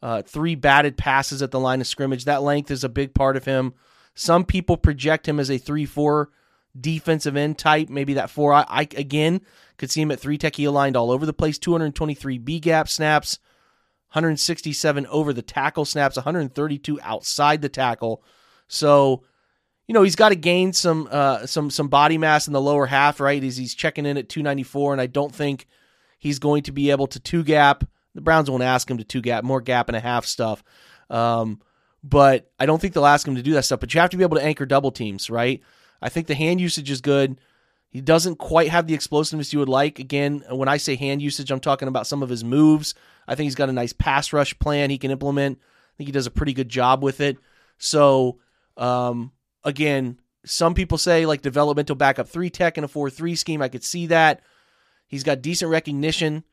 [0.01, 2.25] uh, three batted passes at the line of scrimmage.
[2.25, 3.75] That length is a big part of him.
[4.15, 6.31] Some people project him as a 3 4
[6.79, 8.53] defensive end type, maybe that four.
[8.53, 9.41] I, I again
[9.77, 13.39] could see him at three techie aligned all over the place, 223 B gap snaps,
[14.11, 18.23] 167 over the tackle snaps, 132 outside the tackle.
[18.67, 19.23] So,
[19.87, 22.87] you know, he's got to gain some uh, some some body mass in the lower
[22.87, 23.43] half, right?
[23.43, 25.67] As he's checking in at 294, and I don't think
[26.19, 27.85] he's going to be able to two gap.
[28.15, 30.65] The Browns won't ask him to two gap, more gap and a half stuff.
[31.09, 31.61] Um,
[32.03, 33.81] but I don't think they'll ask him to do that stuff.
[33.81, 35.63] But you have to be able to anchor double teams, right?
[36.01, 37.41] I think the hand usage is good.
[37.91, 39.99] He doesn't quite have the explosiveness you would like.
[39.99, 42.95] Again, when I say hand usage, I'm talking about some of his moves.
[43.27, 45.59] I think he's got a nice pass rush plan he can implement.
[45.59, 47.39] I think he does a pretty good job with it.
[47.79, 48.39] So,
[48.77, 49.33] um,
[49.65, 53.63] again, some people say like developmental backup three tech in a 4 3 scheme.
[53.63, 54.43] I could see that.
[55.07, 56.45] He's got decent recognition.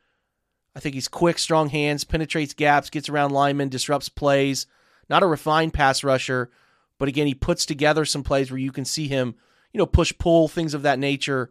[0.74, 4.66] I think he's quick, strong hands, penetrates gaps, gets around linemen, disrupts plays.
[5.08, 6.50] Not a refined pass rusher,
[6.98, 9.34] but again, he puts together some plays where you can see him,
[9.72, 11.50] you know, push pull, things of that nature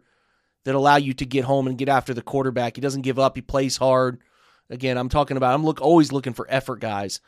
[0.64, 2.76] that allow you to get home and get after the quarterback.
[2.76, 4.18] He doesn't give up, he plays hard.
[4.68, 7.20] Again, I'm talking about I'm look always looking for effort guys.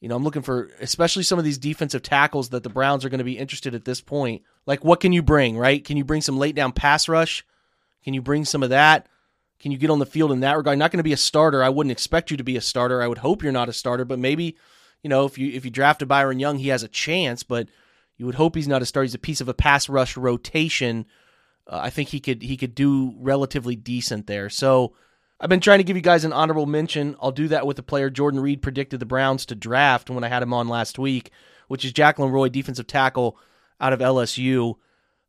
[0.00, 3.08] You know, I'm looking for especially some of these defensive tackles that the Browns are
[3.08, 4.42] going to be interested at this point.
[4.64, 5.84] Like what can you bring, right?
[5.84, 7.44] Can you bring some late down pass rush?
[8.04, 9.08] Can you bring some of that?
[9.58, 10.78] Can you get on the field in that regard?
[10.78, 11.64] Not going to be a starter.
[11.64, 13.02] I wouldn't expect you to be a starter.
[13.02, 14.56] I would hope you're not a starter, but maybe
[15.02, 17.68] you know, if you if you draft a Byron Young, he has a chance, but
[18.16, 19.02] you would hope he's not a star.
[19.02, 21.06] He's a piece of a pass rush rotation.
[21.66, 24.50] Uh, I think he could he could do relatively decent there.
[24.50, 24.94] So
[25.40, 27.16] I've been trying to give you guys an honorable mention.
[27.20, 30.28] I'll do that with the player Jordan Reed predicted the Browns to draft when I
[30.28, 31.30] had him on last week,
[31.68, 33.38] which is Jaquelin Roy, defensive tackle
[33.80, 34.74] out of LSU.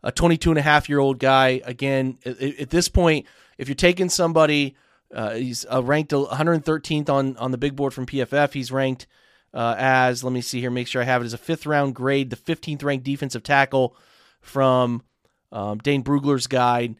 [0.01, 1.61] A 22 and a half year old guy.
[1.65, 3.27] Again, at, at this point,
[3.57, 4.75] if you're taking somebody,
[5.13, 8.53] uh, he's uh, ranked 113th on, on the big board from PFF.
[8.53, 9.07] He's ranked
[9.53, 11.95] uh, as let me see here, make sure I have it as a fifth round
[11.95, 13.95] grade, the 15th ranked defensive tackle
[14.41, 15.03] from
[15.51, 16.95] um, Dane Brugler's guide.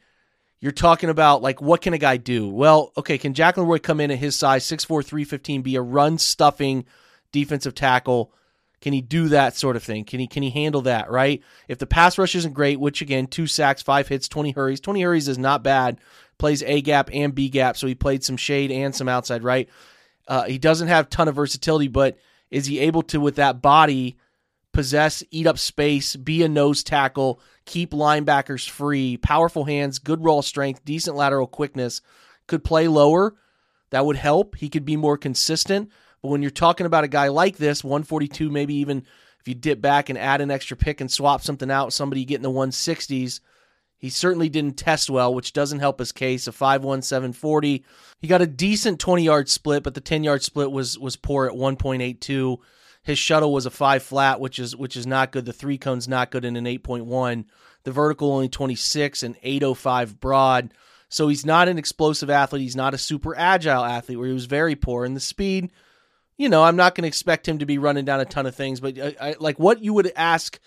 [0.60, 2.50] You're talking about like what can a guy do?
[2.50, 6.18] Well, okay, can Jaquelin Roy come in at his size, 6'4", 315, be a run
[6.18, 6.86] stuffing
[7.32, 8.34] defensive tackle?
[8.82, 10.06] Can he do that sort of thing?
[10.06, 11.42] Can he can he handle that, right?
[11.68, 14.80] If the pass rush isn't great, which again, two sacks, five hits, 20 hurries.
[14.80, 16.00] 20 hurries is not bad.
[16.38, 19.70] Plays A gap and B gap, so he played some shade and some outside, right?
[20.28, 22.18] Uh, he doesn't have ton of versatility, but
[22.52, 24.18] is he able to, with that body,
[24.74, 30.42] possess, eat up space, be a nose tackle, keep linebackers free, powerful hands, good raw
[30.42, 32.02] strength, decent lateral quickness,
[32.48, 33.36] could play lower.
[33.92, 34.56] That would help.
[34.56, 35.90] He could be more consistent.
[36.22, 39.06] But when you're talking about a guy like this, 142, maybe even
[39.40, 42.44] if you dip back and add an extra pick and swap something out, somebody getting
[42.44, 43.40] the 160s,
[44.00, 46.48] he certainly didn't test well, which doesn't help his case.
[46.48, 47.84] A 5'1", 740.
[48.20, 51.46] He got a decent 20 yard split, but the 10 yard split was was poor
[51.46, 52.58] at 1.82.
[53.04, 55.46] His shuttle was a five flat, which is which is not good.
[55.46, 57.46] The three cone's not good in an 8.1.
[57.84, 60.74] The vertical only 26 and 805 broad.
[61.10, 62.62] So he's not an explosive athlete.
[62.62, 65.06] He's not a super agile athlete where he was very poor.
[65.06, 65.72] in the speed,
[66.38, 68.56] you know, I'm not going to expect him to be running down a ton of
[68.56, 70.60] things, but I, I, like what you would ask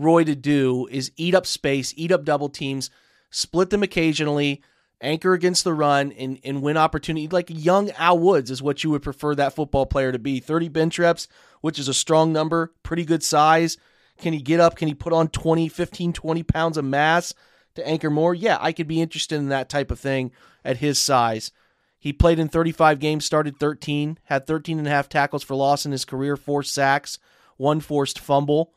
[0.00, 2.90] Roy to do is eat up space, eat up double teams,
[3.30, 4.62] split them occasionally,
[5.00, 7.28] anchor against the run and, and win opportunity.
[7.28, 10.40] Like young Al Woods is what you would prefer that football player to be.
[10.40, 11.28] 30 bench reps,
[11.60, 13.76] which is a strong number, pretty good size.
[14.18, 14.76] Can he get up?
[14.76, 17.34] Can he put on 20, 15, 20 pounds of mass
[17.74, 18.34] to anchor more?
[18.34, 20.32] Yeah, I could be interested in that type of thing
[20.64, 21.52] at his size.
[21.98, 25.84] He played in 35 games, started 13, had 13 and a half tackles for loss
[25.84, 27.18] in his career, four sacks,
[27.56, 28.72] one forced fumble.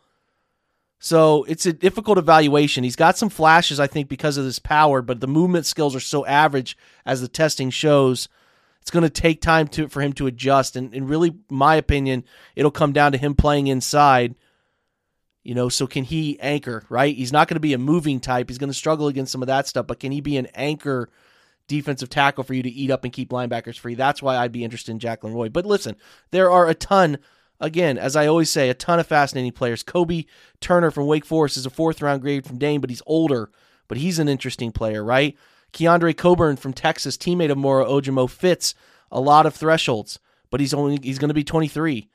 [1.04, 2.86] So it's a difficult evaluation.
[2.86, 6.00] He's got some flashes, I think, because of his power, but the movement skills are
[6.00, 8.30] so average as the testing shows.
[8.80, 10.78] It's going to take time to for him to adjust.
[10.78, 12.24] And, and really, my opinion,
[12.56, 14.36] it'll come down to him playing inside.
[15.44, 17.14] You know, so can he anchor, right?
[17.14, 18.48] He's not going to be a moving type.
[18.48, 21.10] He's going to struggle against some of that stuff, but can he be an anchor
[21.68, 23.96] defensive tackle for you to eat up and keep linebackers free?
[23.96, 25.50] That's why I'd be interested in Jaquelin Roy.
[25.50, 25.98] But listen,
[26.32, 27.18] there are a ton
[27.60, 29.84] again, as I always say, a ton of fascinating players.
[29.84, 30.26] Kobe
[30.60, 33.50] Turner from Wake Forest is a fourth round grade from Dane, but he's older,
[33.88, 35.38] but he's an interesting player, right?
[35.74, 38.76] Keondre Coburn from Texas, teammate of Moro Ojomo, fits
[39.12, 42.10] a lot of thresholds, but he's only he's going to be 23.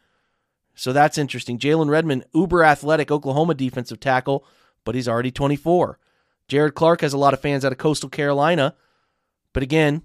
[0.74, 1.58] So that's interesting.
[1.58, 4.46] Jalen Redmond, uber athletic Oklahoma defensive tackle,
[4.84, 5.98] but he's already 24.
[6.48, 8.74] Jerrod Clark has a lot of fans out of Coastal Carolina,
[9.52, 10.02] but again,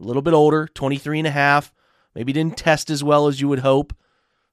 [0.00, 1.72] a little bit older, 23 and a half.
[2.14, 3.92] Maybe didn't test as well as you would hope.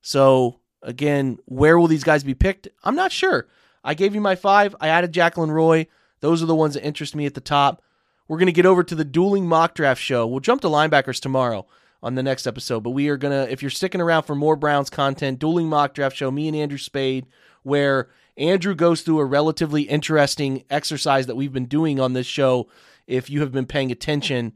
[0.08, 2.70] So again, where will these guys be picked?
[2.82, 3.50] I'm not sure.
[3.84, 4.74] I gave you my five.
[4.80, 5.88] I added Jaquelin Roy.
[6.22, 7.84] Those are the ones that interest me at the top.
[8.26, 10.26] We're going to get over to the dueling mock draft show.
[10.26, 11.68] We'll jump to linebackers tomorrow
[12.02, 14.56] on the next episode, but we are going to, if you're sticking around for more
[14.56, 17.26] Browns content, dueling mock draft show, me and Andrew Spayde,
[17.64, 22.70] where Andrew goes through a relatively interesting exercise that we've been doing on this show.
[23.08, 24.54] If you have been paying attention,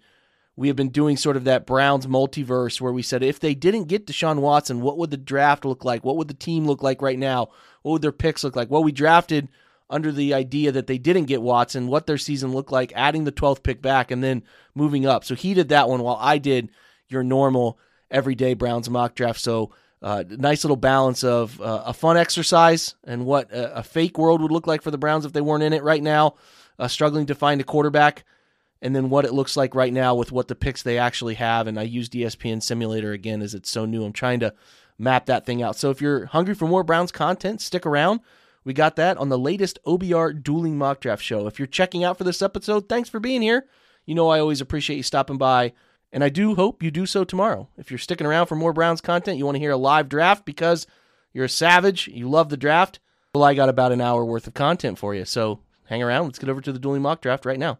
[0.56, 3.86] we have been doing sort of that Browns multiverse where we said if they didn't
[3.86, 6.04] get Deshaun Watson, what would the draft look like?
[6.04, 7.50] What would the team look like right now?
[7.82, 8.70] What would their picks look like?
[8.70, 9.48] Well, we drafted
[9.90, 13.32] under the idea that they didn't get Watson, what their season looked like, adding the
[13.32, 14.44] 12th pick back and then
[14.76, 15.24] moving up.
[15.24, 16.70] So he did that one while I did
[17.10, 17.78] your normal
[18.10, 19.42] everyday Browns mock draft.
[19.42, 24.18] So uh, nice little balance of uh, a fun exercise and what a, a, fake
[24.18, 26.36] world would look like for the Browns if they weren't in it right now,
[26.80, 28.26] uh, struggling to find a quarterback
[28.82, 31.68] and then what it looks like right now with what the picks they actually have.
[31.68, 34.04] And I used ESPN Simulator again as it's so new.
[34.04, 34.54] I'm trying to
[34.98, 35.76] map that thing out.
[35.76, 38.22] So if you're hungry for more Browns content, stick around.
[38.64, 41.48] We got that on the latest OBR dueling mock draft show.
[41.48, 43.66] If you're checking out for this episode, thanks for being here.
[44.06, 45.74] You know I always appreciate you stopping by,
[46.12, 47.70] and I do hope you do so tomorrow.
[47.78, 50.46] If you're sticking around for more Browns content, you want to hear a live draft
[50.46, 50.86] because
[51.34, 53.00] you're a savage, you love the draft.
[53.34, 55.26] Well, I got about an hour worth of content for you.
[55.26, 56.26] So hang around.
[56.26, 57.80] Let's get over to the dueling mock draft right now.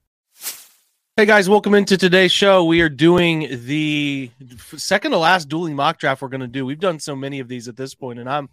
[1.17, 2.63] Hey guys, welcome into today's show.
[2.63, 4.31] We are doing the
[4.77, 6.65] second to last dueling mock draft we're going to do.
[6.65, 8.47] We've done so many of these at this point, and I'm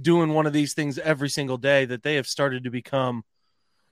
[0.00, 3.24] doing one of these things every single day that they have started to become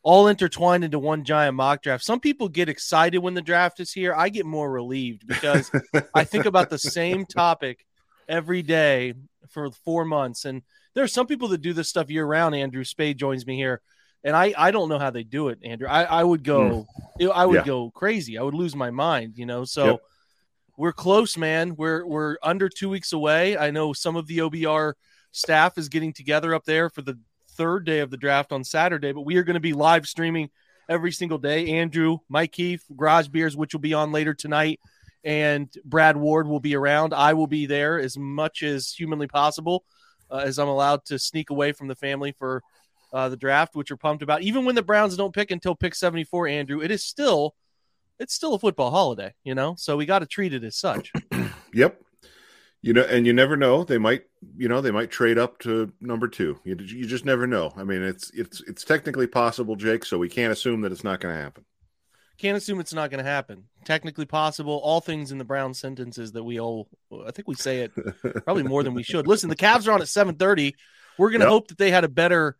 [0.04, 2.04] all intertwined into one giant mock draft.
[2.04, 4.14] Some people get excited when the draft is here.
[4.14, 5.72] I get more relieved because
[6.14, 7.84] I think about the same topic
[8.28, 9.14] every day
[9.48, 10.44] for four months.
[10.44, 10.62] And
[10.94, 12.54] there are some people that do this stuff year round.
[12.54, 13.82] Andrew Spayde joins me here
[14.24, 15.86] and I, I don't know how they do it, Andrew.
[15.86, 16.86] I, I would go,
[17.20, 17.30] mm.
[17.30, 17.64] I would yeah.
[17.64, 18.38] go crazy.
[18.38, 19.64] I would lose my mind, you know.
[19.64, 20.00] So yep.
[20.78, 21.76] we're close, man.
[21.76, 23.58] We're we're under two weeks away.
[23.58, 24.94] I know some of the OBR
[25.30, 27.18] staff is getting together up there for the
[27.50, 30.48] third day of the draft on Saturday, but we are going to be live streaming
[30.88, 31.68] every single day.
[31.78, 34.80] Andrew, Mike Keefe, Garage Beers, which will be on later tonight,
[35.22, 37.12] and Brad Ward will be around.
[37.12, 39.84] I will be there as much as humanly possible,
[40.30, 42.62] uh, as I'm allowed to sneak away from the family for
[43.14, 44.42] uh, the draft, which we're pumped about.
[44.42, 47.54] Even when the Browns don't pick until pick 74, Andrew, it is still
[48.18, 49.74] it's still a football holiday, you know.
[49.78, 51.12] So we got to treat it as such.
[51.72, 52.00] yep.
[52.82, 53.82] You know, and you never know.
[53.82, 54.24] They might,
[54.56, 56.58] you know, they might trade up to number two.
[56.64, 57.72] You, you just never know.
[57.76, 60.04] I mean, it's it's it's technically possible, Jake.
[60.04, 61.64] So we can't assume that it's not going to happen.
[62.36, 63.64] Can't assume it's not going to happen.
[63.84, 64.80] Technically possible.
[64.82, 66.88] All things in the Brown sentences that we all,
[67.26, 67.92] I think we say it
[68.44, 69.26] probably more than we should.
[69.28, 70.74] Listen, the Cavs are on at seven thirty.
[71.16, 71.52] We're going to yep.
[71.52, 72.56] hope that they had a better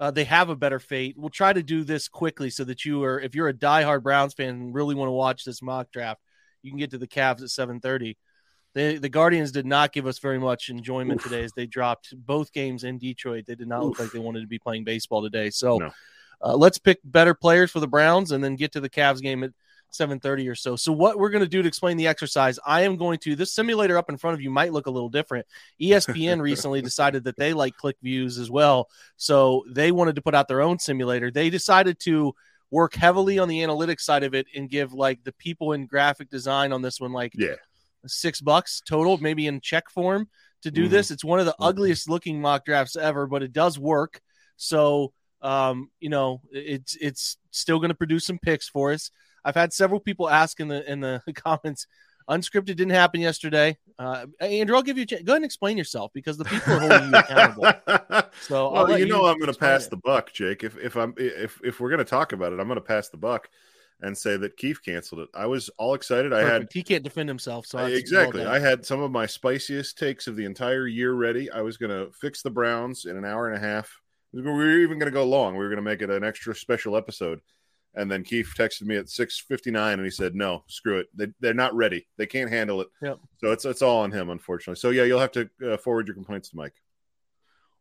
[0.00, 1.16] uh, they have a better fate.
[1.18, 4.34] We'll try to do this quickly so that you are, if you're a diehard Browns
[4.34, 6.20] fan and really want to watch this mock draft,
[6.62, 8.16] you can get to the Cavs at 7:30.
[8.74, 11.24] They, the Guardians did not give us very much enjoyment Oof.
[11.24, 13.44] today as they dropped both games in Detroit.
[13.46, 13.88] They did not Oof.
[13.88, 15.50] look like they wanted to be playing baseball today.
[15.50, 15.90] So no.
[16.42, 19.42] uh, let's pick better players for the Browns and then get to the Cavs game
[19.42, 19.52] at
[19.92, 20.76] 7:30 or so.
[20.76, 23.52] So what we're going to do to explain the exercise, I am going to this
[23.52, 25.46] simulator up in front of you might look a little different.
[25.80, 30.34] ESPN recently decided that they like click views as well, so they wanted to put
[30.34, 31.30] out their own simulator.
[31.30, 32.34] They decided to
[32.70, 36.28] work heavily on the analytics side of it and give like the people in graphic
[36.28, 37.54] design on this one like yeah.
[38.06, 40.28] 6 bucks total maybe in check form
[40.62, 40.92] to do mm-hmm.
[40.92, 41.10] this.
[41.10, 41.64] It's one of the mm-hmm.
[41.64, 44.20] ugliest looking mock drafts ever, but it does work.
[44.56, 49.10] So um, you know, it's it's still going to produce some picks for us.
[49.48, 51.86] I've had several people ask in the in the comments.
[52.28, 53.78] Unscripted didn't happen yesterday.
[53.98, 55.22] Uh, Andrew, I'll give you a chance.
[55.22, 57.72] Go ahead and explain yourself because the people are holding you accountable.
[58.42, 59.90] So, well, you know, you I'm going to pass it.
[59.90, 60.62] the buck, Jake.
[60.62, 63.08] If if I'm if if we're going to talk about it, I'm going to pass
[63.08, 63.48] the buck
[64.00, 65.28] and say that Keefe canceled it.
[65.34, 66.30] I was all excited.
[66.30, 66.48] Perfect.
[66.48, 68.44] I had he can't defend himself, so exactly.
[68.44, 71.50] I had some of my spiciest takes of the entire year ready.
[71.50, 73.90] I was going to fix the Browns in an hour and a half.
[74.32, 75.54] We were even going to go long.
[75.54, 77.40] We were going to make it an extra special episode.
[77.94, 81.08] And then Keefe texted me at 6:59 and he said, "No, screw it.
[81.14, 82.06] They, they're not ready.
[82.16, 83.18] They can't handle it." Yep.
[83.38, 84.78] So it's it's all on him, unfortunately.
[84.78, 86.74] So yeah, you'll have to uh, forward your complaints to Mike.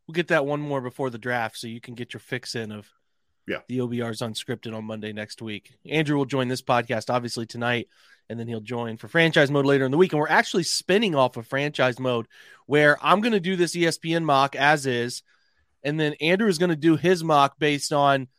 [0.07, 2.71] We'll get that one more before the draft, so you can get your fix in
[2.71, 2.89] of
[3.47, 5.77] yeah the OBRs unscripted on Monday next week.
[5.85, 7.87] Andrew will join this podcast obviously tonight,
[8.29, 10.13] and then he'll join for franchise mode later in the week.
[10.13, 12.27] And we're actually spinning off of franchise mode,
[12.65, 15.21] where I'm going to do this ESPN mock as is,
[15.83, 18.29] and then Andrew is going to do his mock based on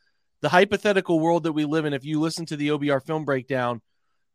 [0.41, 3.81] the hypothetical world that we live in, if you listen to the OBR film breakdown,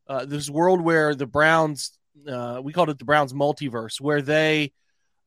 [0.08, 1.97] uh, this world where the Browns,
[2.28, 4.74] uh, we called it the Browns multiverse, where they,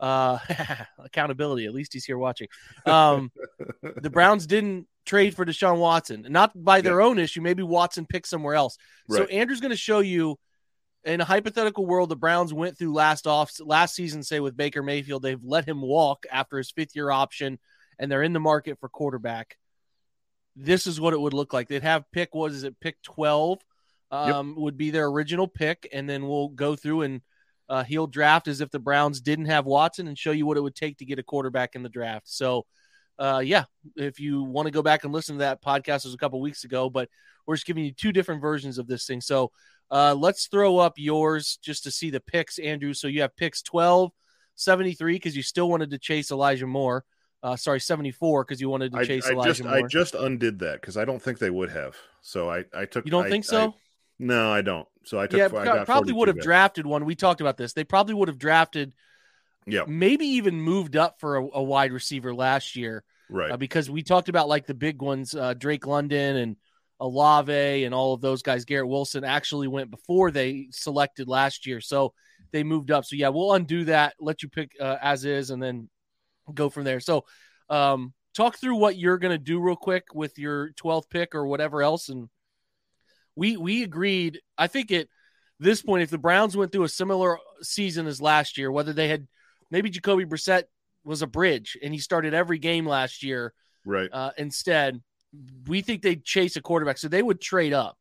[0.01, 0.39] uh,
[0.99, 2.49] accountability, at least he's here watching.
[2.85, 3.33] Um,
[4.03, 7.07] the Browns didn't trade for Deshaun Watson, not by their yeah.
[7.07, 7.41] own issue.
[7.41, 8.77] Maybe Watson picked somewhere else.
[9.09, 9.18] Right.
[9.18, 10.39] So Andrew's going to show you
[11.05, 14.83] in a hypothetical world the Browns went through last off last season, say with Baker
[14.83, 17.59] Mayfield, they've let him walk after his fifth year option,
[17.99, 19.57] and they're in the market for quarterback
[20.57, 21.68] this is what it would look like.
[21.68, 23.59] They'd have pick, what is it, pick 12
[24.11, 24.57] um, yep.
[24.57, 25.88] would be their original pick.
[25.92, 27.20] And then we'll go through and
[27.68, 30.62] uh, he'll draft as if the Browns didn't have Watson and show you what it
[30.62, 32.28] would take to get a quarterback in the draft.
[32.28, 32.64] So,
[33.18, 33.64] uh, yeah,
[33.96, 36.64] if you want to go back and listen to that podcast, was a couple weeks
[36.64, 37.09] ago, but
[37.46, 39.20] we're just giving you two different versions of this thing.
[39.20, 39.50] So,
[39.90, 42.92] uh, let's throw up yours just to see the picks, Andrew.
[42.92, 44.11] So you have picks 12,
[44.57, 47.04] 73, because you still wanted to chase Elijah Moore.
[47.43, 49.74] Uh, sorry, 74 because you wanted to chase I, I Elijah just, Moore.
[49.74, 51.97] I just undid that because I don't think they would have.
[52.22, 53.05] So I, I took.
[53.05, 53.68] You don't I, think so?
[53.68, 53.72] I,
[54.18, 54.89] no, I don't.
[55.05, 55.39] So I took.
[55.39, 57.05] Yeah, I probably would have drafted one.
[57.05, 57.72] We talked about this.
[57.72, 58.95] They probably would have drafted.
[59.66, 59.82] Yeah.
[59.87, 63.05] Maybe even moved up for a, a wide receiver last year.
[63.28, 63.51] Right.
[63.51, 66.57] Uh, because we talked about like the big ones, uh, Drake London and
[67.01, 68.64] Olave and all of those guys.
[68.64, 72.14] Garrett Wilson actually went before they selected last year, so
[72.53, 73.05] they moved up.
[73.05, 75.89] So yeah, we'll undo that, let you pick uh, as is, and then
[76.55, 77.01] go from there.
[77.01, 77.24] So,
[77.68, 81.47] um, talk through what you're going to do real quick with your 12th pick or
[81.47, 82.28] whatever else, and
[83.34, 84.40] we we agreed.
[84.57, 85.09] I think at
[85.59, 89.09] this point, if the Browns went through a similar season as last year, whether they
[89.09, 89.26] had
[89.70, 90.64] maybe Jacoby Brissett
[91.05, 94.09] was a bridge and he started every game last year Right.
[94.12, 95.01] uh, instead,
[95.66, 97.97] we think they'd chase a quarterback, so they would trade up.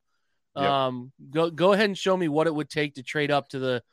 [0.55, 0.65] Yep.
[0.65, 3.59] Um, go go ahead and show me what it would take to trade up to
[3.59, 3.83] the.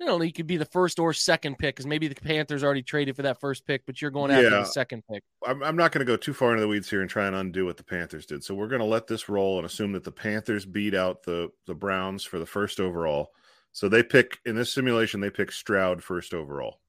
[0.00, 2.82] You know, he could be the first or second pick because maybe the Panthers already
[2.82, 4.60] traded for that first pick, but you're going after Yeah.
[4.60, 5.22] the second pick.
[5.46, 7.36] I'm, I'm not going to go too far into the weeds here and try and
[7.36, 8.42] undo what the Panthers did.
[8.42, 11.50] So we're going to let this roll and assume that the Panthers beat out the
[11.66, 13.32] the Browns for the first overall.
[13.72, 16.80] So they pick in this simulation they pick Stroud first overall.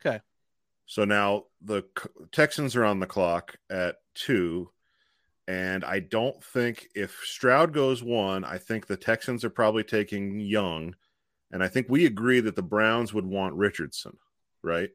[0.00, 0.20] Okay.
[0.86, 1.84] So now the
[2.32, 4.70] Texans are on the clock at 2
[5.46, 10.40] and I don't think if Stroud goes 1, I think the Texans are probably taking
[10.40, 10.94] Young
[11.50, 14.16] and I think we agree that the Browns would want Richardson,
[14.62, 14.90] right?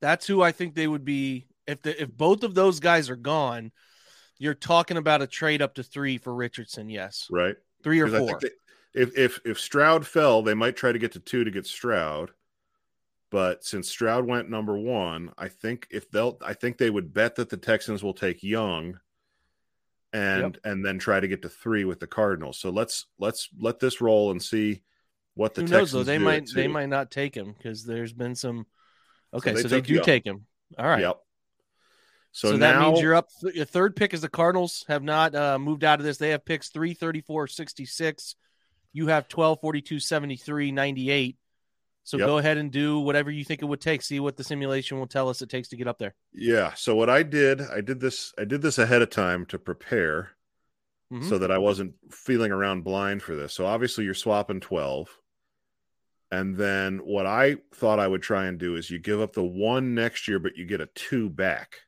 [0.00, 3.16] That's who I think they would be if the if both of those guys are
[3.16, 3.72] gone.
[4.38, 6.88] You're talking about a trade up to three for Richardson.
[6.88, 7.56] Yes, Right?
[7.82, 8.38] three or four.
[8.40, 8.50] they-
[8.94, 12.30] if if if Stroud fell, they might try to get to two to get Stroud.
[13.30, 17.34] But since Stroud went number one, I think if they'll, I think they would bet
[17.36, 18.98] that the Texans will take Young,
[20.14, 22.58] and and then try to get to three with the Cardinals.
[22.58, 24.82] So let's let's let this roll and see
[25.38, 26.02] what the Who Texans knows though?
[26.02, 28.66] They might they might not take him because there's been some.
[29.32, 30.46] Okay, they so they, do take him.
[30.76, 31.00] All right.
[31.00, 31.16] Yep.
[32.32, 33.28] So, So, that means you're up.
[33.54, 36.18] Your third pick is the Cardinals have not uh, moved out of this.
[36.18, 38.34] They have picks 3, 34, 66.
[38.92, 41.36] You have 12, 42, 73, 98.
[42.02, 42.26] So Yep.
[42.26, 44.02] go ahead and do whatever you think it would take.
[44.02, 46.14] See what the simulation will tell us it takes to get up there.
[46.32, 46.74] Yeah.
[46.74, 50.30] So what I did, I did this, I did this ahead of time to prepare
[51.12, 51.28] Mhm.
[51.28, 53.52] so that I wasn't feeling around blind for this.
[53.54, 55.08] So obviously you're swapping 12.
[56.30, 59.42] And then what I thought I would try and do is you give up the
[59.42, 61.80] one next year, but you get a two back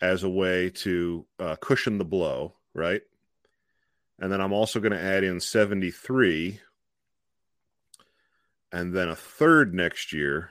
[0.00, 3.02] as a way to uh, cushion the blow, right?
[4.18, 6.60] And then I'm also going to add in 73
[8.72, 10.50] and then a third next year.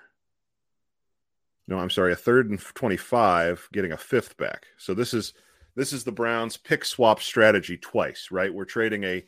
[1.67, 4.67] No, I'm sorry, a third and 25, getting a fifth back.
[4.77, 5.33] So this is
[5.75, 8.53] this is the Browns pick swap strategy twice, right?
[8.53, 9.23] We're trading a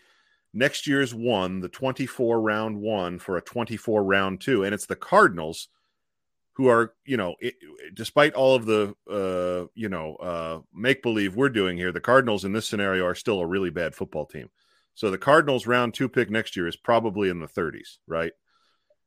[0.53, 4.95] next year's one, the 24 round one for a 24 round two, and it's the
[4.95, 5.69] Cardinals
[6.55, 7.55] who are, you know, it,
[7.93, 12.45] despite all of the uh, you know, uh make believe we're doing here, the Cardinals
[12.45, 14.49] in this scenario are still a really bad football team.
[14.95, 18.33] So the Cardinals round 2 pick next year is probably in the 30s, right?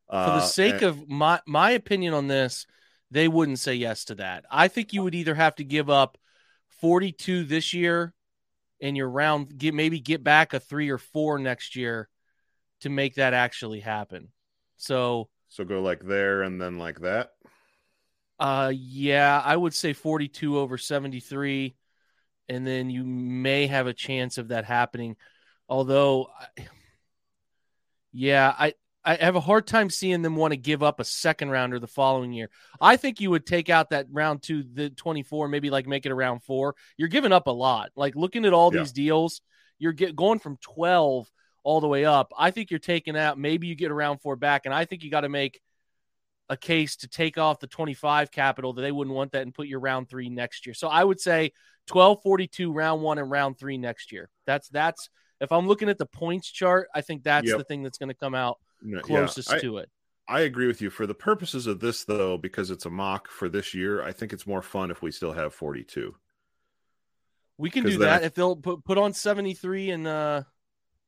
[0.08, 2.66] For Uh, the sake of my my opinion on this,
[3.10, 4.44] they wouldn't say yes to that.
[4.50, 6.18] I think you would either have to give up
[6.80, 8.14] 42 this year
[8.80, 12.08] and your round get maybe get back a 3 or 4 next year
[12.80, 14.28] to make that actually happen.
[14.76, 17.32] So, so go like there and then like that.
[18.38, 21.74] uh yeah, I would say 42 over 73
[22.48, 25.16] and then you may have a chance of that happening.
[25.68, 26.66] Although I-
[28.12, 28.74] yeah, I
[29.06, 31.86] I have a hard time seeing them want to give up a second rounder the
[31.86, 32.50] following year.
[32.80, 36.10] I think you would take out that round two, the 24, maybe like make it
[36.12, 36.74] a round four.
[36.96, 37.90] You're giving up a lot.
[37.94, 38.80] Like looking at all Yeah.
[38.80, 39.42] these deals,
[39.78, 41.30] you're get, going from 12
[41.62, 42.32] all the way up.
[42.36, 44.62] I think you're taking out, maybe you get a round four back.
[44.66, 45.60] And I think you got to make
[46.48, 49.68] a case to take off the 25 capital that they wouldn't want that and put
[49.68, 50.74] your round three next year.
[50.74, 51.52] So I would say
[51.86, 54.28] 12, 42, round one, and round three next year.
[54.46, 57.58] That's, that's, if I'm looking at the points chart, I think that's Yep.
[57.58, 59.90] the thing that's going to come out No, yeah, closest I- to it.
[60.28, 60.90] I agree with you.
[60.90, 64.32] For the purposes of this, though, because it's a mock for this year, I think
[64.32, 66.16] it's more fun if we still have 42.
[67.58, 70.42] We can do that I- if they'll put put on 73 and uh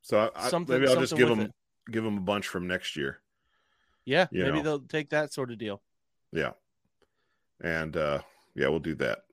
[0.03, 1.53] So I, Something- maybe I'll just give them
[1.91, 3.21] give them a bunch from next year.
[4.05, 4.63] yeah, You maybe know.
[4.63, 5.83] they'll take that sort of deal.
[6.33, 6.53] Yeah,
[7.61, 8.21] and uh,
[8.55, 9.25] yeah, we'll do that.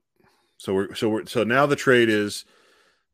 [0.58, 2.44] So we're so we're so now the trade is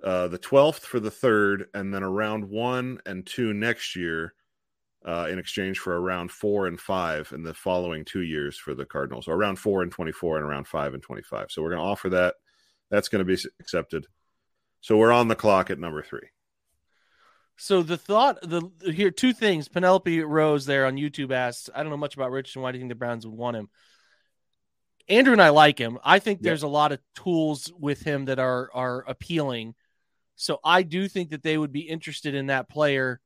[0.03, 4.35] uh, the 12th for the third, and then around one and two next year.
[5.05, 8.85] Uh, in exchange for around four and five in the following two years for the
[8.85, 11.51] Cardinals, or around four and 24 and around five and 25.
[11.51, 12.37] So we're going to offer that.
[12.89, 14.07] That's going to be accepted.
[14.81, 16.29] So we're on the clock at number three.
[17.57, 19.69] So the thought the here two things.
[19.69, 22.63] Penelope Rose there on YouTube asks, I don't know much about Richardson.
[22.63, 23.71] Why do you think the Browns would want him?
[25.09, 25.99] Andrew and I like him.
[26.05, 26.51] I think Yeah.
[26.51, 29.75] there's a lot of tools with him that are are appealing.
[30.37, 33.21] So I do think that they would be interested in that player.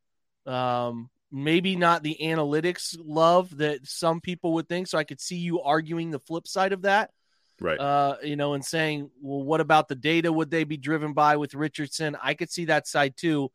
[0.44, 4.86] Um, maybe not the analytics love that some people would think.
[4.86, 7.10] So I could see you arguing the flip side of that.
[7.58, 7.80] Right.
[7.80, 11.38] uh, you know, and saying, well, what about the data would they be driven by
[11.38, 12.14] with Richardson?
[12.22, 13.50] I could see that side too.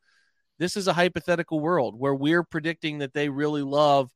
[0.58, 4.10] This is a hypothetical world where we're predicting that they really love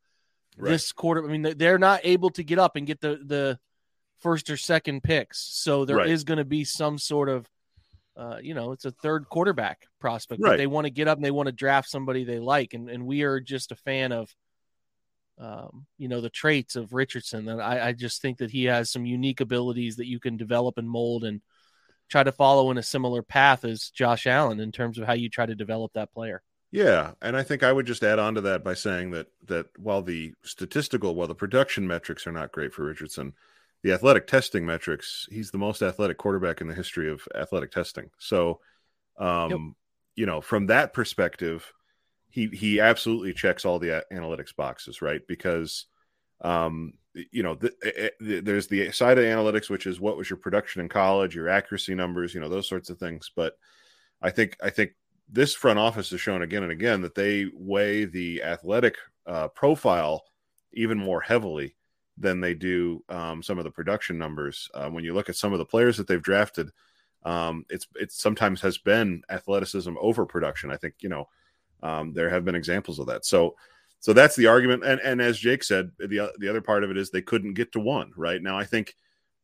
[0.59, 0.71] Right.
[0.71, 1.25] this quarter.
[1.25, 3.61] I mean, they- they're not able to get up and get the the
[4.19, 6.27] first or second picks, so there is Right.
[6.27, 7.49] going to be some sort of,
[8.17, 10.47] uh, you know, it's a third quarterback prospect.
[10.47, 10.57] But Right.
[10.57, 13.07] they want to get up and they want to draft somebody they like, and and
[13.07, 14.35] we are just a fan of.
[15.39, 18.91] Um, you know the traits of Richardson, That I, I just think that he has
[18.91, 21.43] some unique abilities that you can develop and mold and
[22.09, 25.29] try to follow in a similar path as Josh Allen in terms of how you
[25.29, 26.43] try to develop that player.
[26.71, 29.67] Yeah, and I think I would just add on to that by saying that that
[29.79, 33.35] while the statistical, while the production metrics are not great for Richardson,
[33.83, 38.11] the athletic testing metrics, he's the most athletic quarterback in the history of athletic testing.
[38.19, 38.61] So,
[39.19, 39.77] um, Yep.
[40.17, 41.73] you know, from that perspective,
[42.31, 45.21] he he absolutely checks all the analytics boxes, right?
[45.29, 45.87] Because,
[46.43, 50.29] um, you know, the, eh, eh, there's the side of analytics, which is what was
[50.29, 53.31] your production in college, your accuracy numbers, you know, those sorts of things.
[53.35, 53.55] But
[54.23, 54.93] I think I think
[55.29, 58.97] this front office has shown again and again that they weigh the athletic
[59.27, 60.25] uh, profile
[60.73, 61.76] even more heavily
[62.19, 64.71] than they do um, some of the production numbers.
[64.75, 66.71] Uh, when you look at some of the players that they've drafted,
[67.25, 70.71] um, it's it sometimes has been athleticism over production.
[70.71, 71.29] I think you know
[71.83, 73.25] um, there have been examples of that.
[73.25, 73.57] So
[74.01, 74.85] so that's the argument.
[74.85, 77.73] And and as Jake said, the the other part of it is they couldn't get
[77.73, 78.13] to one.
[78.17, 78.95] Right now, I think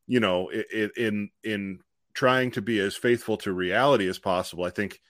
[0.07, 1.81] you know i i in in
[2.15, 5.01] trying to be as faithful to reality as possible, I think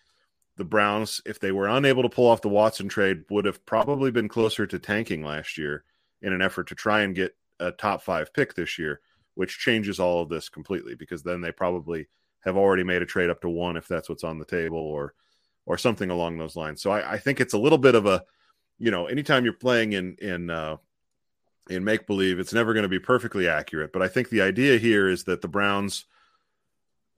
[0.57, 4.11] the Browns, if they were unable to pull off the Watson trade, would have probably
[4.11, 5.85] been closer to tanking last year
[6.21, 7.35] in an effort to try and get
[7.67, 9.01] a top five pick this year,
[9.35, 12.07] which changes all of this completely because then they probably
[12.41, 15.15] have already made a trade up to one if that's what's on the table or
[15.65, 16.83] or something along those lines.
[16.83, 18.25] So I, I think it's a little bit of a,
[18.79, 20.77] you know, anytime you're playing in in uh,
[21.71, 23.93] in make believe, it's never going to be perfectly accurate.
[23.93, 26.07] But I think the idea here is that the Browns,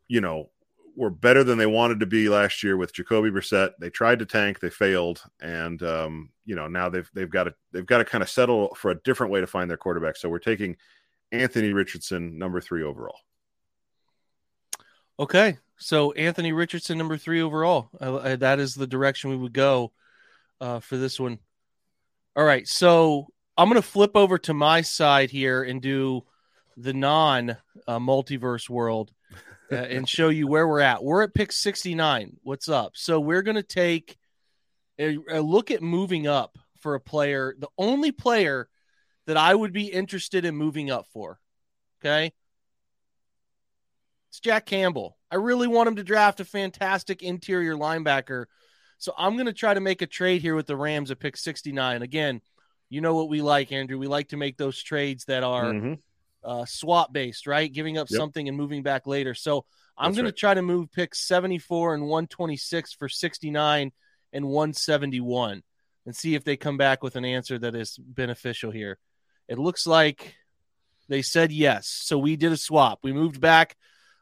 [0.09, 0.51] you know,
[0.97, 3.73] were better than they wanted to be last year with Jacoby Brissett.
[3.79, 7.55] They tried to tank, they failed, and um, you know now they've they've got to
[7.73, 10.17] they've got to kind of settle for a different way to find their quarterback.
[10.17, 10.77] So we're taking
[11.33, 13.19] Anthony Richardson, number three overall.
[15.19, 17.91] Okay, so Anthony Richardson, number three overall.
[18.01, 19.93] Uh, uh, that is the direction we would go
[20.61, 21.39] uh, for this one.
[22.37, 26.25] All right, so I'm going to flip over to my side here and do
[26.77, 27.51] the non
[27.87, 29.13] uh, multiverse world
[29.73, 31.03] uh, and show you where we're at.
[31.03, 32.37] We're at pick 69.
[32.43, 32.93] What's up?
[32.95, 34.17] So we're going to take
[34.99, 38.69] a, a look at moving up for a player, the only player
[39.27, 41.41] that I would be interested in moving up for.
[42.01, 42.33] Okay.
[44.31, 45.17] It's Jack Campbell.
[45.31, 48.47] I really want him to draft a fantastic interior linebacker.
[48.99, 51.37] So I'm going to try to make a trade here with the Rams at pick
[51.37, 52.03] 69.
[52.03, 52.41] Again,
[52.91, 53.99] you know what we like, Andrew.
[53.99, 55.99] We like to make those trades that are Mhm.
[56.45, 57.73] Uh, swap based, right?
[57.73, 58.19] Giving up Yep.
[58.19, 59.35] something and moving back later.
[59.35, 59.65] So
[59.97, 60.35] I'm going right.
[60.35, 63.93] to try to move picks 74 and 126 for 69
[64.33, 65.63] and 171
[66.07, 68.99] and see if they come back with an answer that is beneficial here.
[69.49, 70.35] It looks like
[71.09, 71.89] they said yes.
[71.89, 73.01] So we did a swap.
[73.03, 73.77] We moved back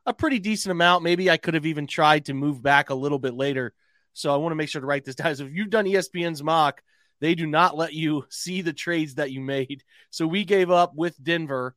[0.05, 1.05] a pretty decent amount.
[1.05, 3.73] Maybe I could have even tried to move back a little bit later.
[4.15, 5.35] So I want to make sure to write this down.
[5.37, 6.83] So if you've done ESPN's mock,
[7.21, 9.83] they do not let you see the trades that you made.
[10.11, 11.75] So we gave up with Denver.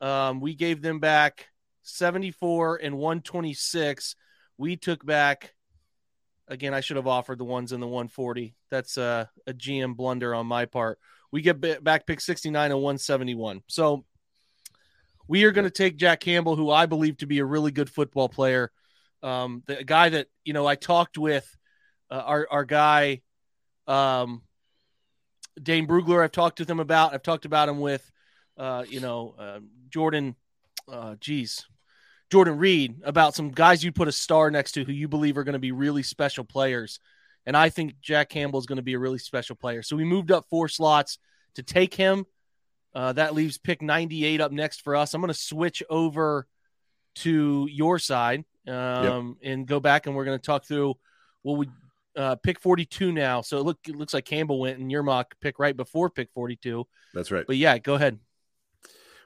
[0.00, 1.48] Um, we gave them back
[1.82, 4.16] 74 and 126.
[4.58, 5.54] We took back
[6.48, 6.74] again.
[6.74, 8.54] I should have offered the ones in the 140.
[8.70, 10.98] That's a, a GM blunder on my part.
[11.32, 13.62] We get back pick 69 and 171.
[13.66, 14.04] So
[15.28, 17.90] we are going to take Jack Campbell, who I believe to be a really good
[17.90, 18.70] football player.
[19.22, 21.48] Um, the guy that you know I talked with,
[22.10, 23.22] uh, our our guy,
[23.86, 24.42] um,
[25.60, 26.22] Dane Brugler.
[26.22, 27.12] I've talked to them about.
[27.12, 28.08] I've talked about him with,
[28.56, 30.36] uh, you know, uh, Jordan.
[30.88, 31.66] Uh, geez,
[32.30, 35.44] Jordan Reid about some guys you put a star next to who you believe are
[35.44, 37.00] going to be really special players.
[37.44, 39.82] And I think Jack Campbell is going to be a really special player.
[39.82, 41.18] So we moved up four slots
[41.54, 42.26] to take him.
[42.94, 45.14] Uh, that leaves pick 98 up next for us.
[45.14, 46.46] I'm going to switch over
[47.16, 50.94] to your side um, and go back, and we're going to talk through
[51.42, 51.68] what we
[52.16, 53.42] uh, pick 42 now.
[53.42, 56.32] So it, look, it looks like Campbell went in your mock pick right before pick
[56.32, 56.86] 42.
[57.14, 57.46] That's right.
[57.46, 58.18] But yeah, go ahead.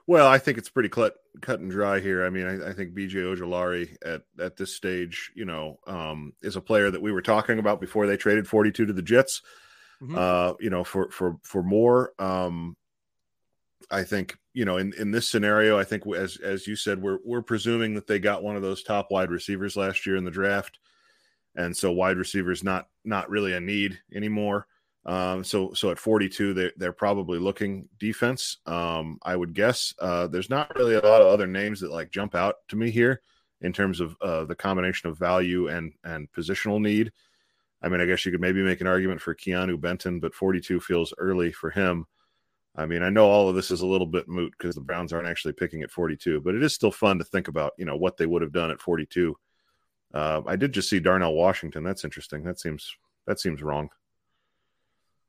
[0.06, 2.24] Well, I think it's pretty cut cut and dry here.
[2.24, 6.56] I mean, I, I think BJ Ojulari at at this stage, you know, um, is
[6.56, 9.42] a player that we were talking about before they traded 42 to the Jets.
[10.02, 10.16] Mhm.
[10.16, 12.12] Uh, you know, for for for more.
[12.18, 12.76] Um,
[13.90, 17.18] I think you know in in this scenario, I think as as you said, we're
[17.24, 20.30] we're presuming that they got one of those top wide receivers last year in the
[20.30, 20.78] draft,
[21.54, 24.66] and so wide receivers not not really a need anymore.
[25.06, 28.58] Um, so so at 42, they they're probably looking defense.
[28.66, 29.94] Um, I would guess.
[29.98, 32.90] Uh, there's not really a lot of other names that like jump out to me
[32.90, 33.22] here
[33.62, 37.12] in terms of uh, the combination of value and and positional need.
[37.82, 40.80] I mean, I guess you could maybe make an argument for Keanu Benton, but 42
[40.80, 42.06] feels early for him.
[42.76, 45.12] I mean, I know all of this is a little bit moot because the Browns
[45.12, 47.96] aren't actually picking at 42, but it is still fun to think about, you know,
[47.96, 49.36] what they would have done at 42.
[50.12, 51.82] Uh, I did just see Darnell Washington.
[51.82, 52.44] That's interesting.
[52.44, 52.94] That seems
[53.26, 53.90] that seems wrong.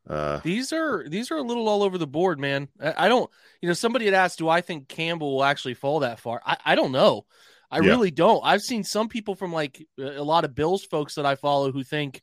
[0.09, 2.67] Uh, these are these are a little all over the board, man.
[2.81, 3.29] I, I, don't,
[3.61, 6.41] you know, somebody had asked, do I think Campbell will actually fall that far?
[6.45, 7.25] I, I don't know.
[7.69, 7.89] I yeah.
[7.89, 8.41] really don't.
[8.43, 11.83] I've seen some people from like a lot of Bills folks that I follow who
[11.83, 12.21] think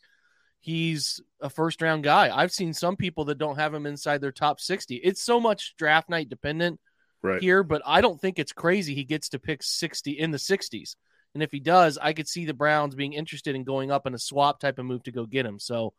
[0.60, 2.36] he's a first round guy.
[2.36, 4.96] I've seen some people that don't have him inside their top 60.
[4.96, 6.80] It's so much draft night dependent
[7.22, 7.40] right.
[7.40, 10.96] here, but I don't think it's crazy he gets to pick 60 in the 60s.
[11.34, 14.14] And if he does, I could see the Browns being interested in going up in
[14.14, 15.58] a swap type of move to go get him.
[15.58, 15.94] So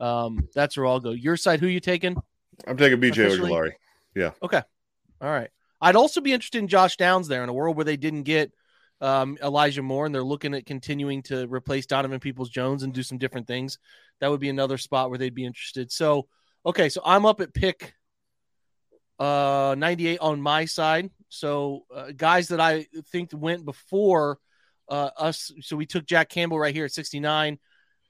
[0.00, 1.10] um, that's where I'll go.
[1.10, 2.16] Your side, who you taking?
[2.66, 3.72] I'm taking BJ Ojulari.
[4.14, 4.30] Yeah.
[4.42, 4.62] Okay.
[5.20, 5.50] All right.
[5.80, 8.52] I'd also be interested in Josh Downs there in a world where they didn't get
[9.00, 13.02] um, Elijah Moore and they're looking at continuing to replace Donovan Peoples Jones and do
[13.02, 13.78] some different things.
[14.20, 15.92] That would be another spot where they'd be interested.
[15.92, 16.26] So,
[16.66, 16.88] okay.
[16.88, 17.94] So I'm up at pick
[19.18, 21.10] uh, 98 on my side.
[21.28, 24.38] So, uh, guys that I think went before
[24.88, 25.52] uh, us.
[25.60, 27.58] So we took Jack Campbell right here at 69.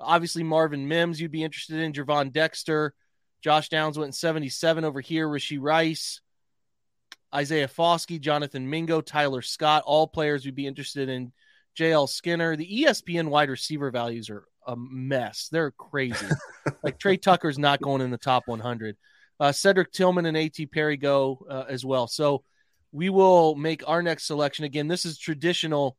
[0.01, 1.93] Obviously, Marvin Mims, you'd be interested in.
[1.93, 2.95] Gervon Dexter.
[3.43, 5.29] Josh Downs went in 77 over here.
[5.29, 6.21] Rashee Rice,
[7.35, 11.33] Isaiah Foskey, Jonathan Mingo, Tyler Scott, all players we'd be interested in.
[11.77, 12.57] JL Skinner.
[12.57, 15.49] The ESPN wide receiver values are a mess.
[15.51, 16.27] They're crazy.
[16.83, 18.97] like Tre Tucker's not going in the top 100.
[19.41, 22.09] Uh, Cedric Tillman and AT Perry go uh, as well.
[22.09, 22.43] So
[22.91, 24.65] we will make our next selection.
[24.65, 25.97] Again, this is traditional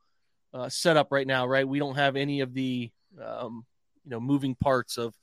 [0.54, 1.68] uh, setup right now, right?
[1.68, 2.92] We don't have any of the
[3.24, 3.66] um,
[4.10, 5.16] you know moving parts of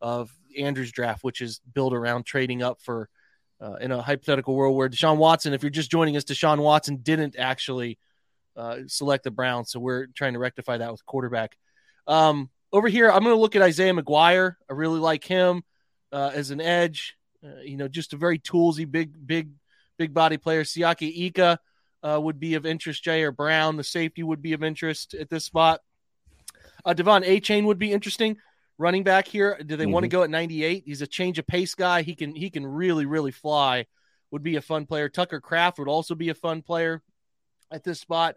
[0.00, 3.08] of Andrew's draft, which is built around trading up for
[3.60, 6.96] uh, in a hypothetical world where Deshaun Watson, if you're just joining us, Deshaun Watson
[6.96, 7.98] didn't actually
[8.56, 11.56] uh, select the Browns, so we're trying to rectify that with quarterback.
[12.08, 14.56] Um, over here, I'm going to look at Isaiah McGuire.
[14.68, 15.62] I really like him
[16.12, 17.16] uh, as an edge.
[17.44, 19.50] Uh, you know, just a very toolsy, big, big,
[19.96, 20.64] big body player.
[20.64, 21.58] Siaki Ika
[22.02, 23.04] uh, would be of interest.
[23.04, 25.80] Ji'Ayir Brown, the safety, would be of interest at this spot.
[26.84, 28.36] Uh, De'Von Achane would be interesting.
[28.76, 29.92] Running back here, do they mm-hmm.
[29.92, 30.82] want to go at 98?
[30.84, 32.02] He's a change of pace guy.
[32.02, 33.86] He can he can really really fly.
[34.32, 35.08] Would be a fun player.
[35.08, 37.00] Tucker Kraft would also be a fun player
[37.70, 38.34] at this spot.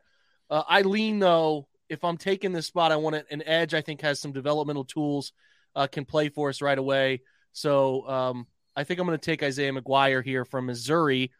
[0.50, 1.68] Uh, I lean though.
[1.90, 3.74] If I'm taking this spot, I want an edge.
[3.74, 5.32] I think has some developmental tools,
[5.76, 7.22] uh, can play for us right away.
[7.54, 8.46] So um,
[8.76, 11.32] I think I'm going to take Isaiah McGuire here from Missouri,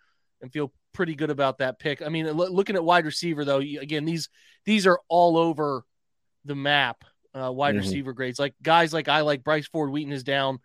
[0.42, 2.02] and feel pretty good about that pick.
[2.02, 4.30] I mean, looking at wide receiver though, again these
[4.66, 5.84] these are all over
[6.46, 7.80] the map uh, wide mm-hmm.
[7.80, 8.40] receiver grades.
[8.40, 10.60] Like guys like I like Bryce Ford Wheaton is down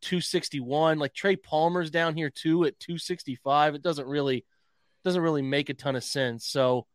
[0.00, 0.98] 261.
[0.98, 3.74] Like Trey Palmer's down here too at 265.
[3.74, 4.44] It doesn't really
[5.04, 6.46] doesn't really make a ton of sense.
[6.46, 6.86] So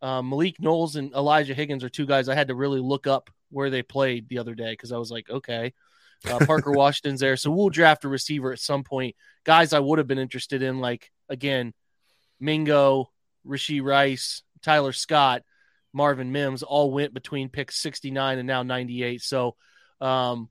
[0.00, 3.30] um, Malik Knowles and Elijah Higgins are two guys I had to really look up
[3.50, 5.72] where they played the other day because I was like, okay.
[6.28, 9.14] Uh, Parker Washington's there, so we'll draft a receiver at some point.
[9.44, 11.72] Guys, I would have been interested in, like again,
[12.40, 13.10] Mingo,
[13.46, 15.42] Rashee Rice, Tyler Scott
[15.92, 19.22] Marvin Mims all went between pick 69 and now 98.
[19.22, 19.56] So
[20.00, 20.48] um,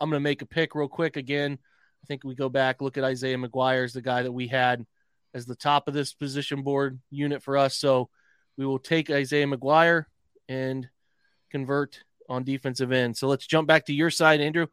[0.00, 1.58] I'm going to make a pick real quick again.
[2.02, 4.86] I think we go back, look at Isaiah McGuire as the guy that we had
[5.34, 7.76] as the top of this position board unit for us.
[7.76, 8.08] So
[8.56, 10.04] we will take Isaiah McGuire
[10.48, 10.88] and
[11.50, 13.16] convert on defensive end.
[13.16, 14.66] So let's jump back to your side, Andrew.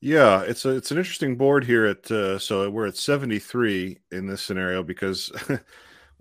[0.00, 4.26] Yeah, it's a it's an interesting board here at uh, so we're at 73 in
[4.26, 5.30] this scenario because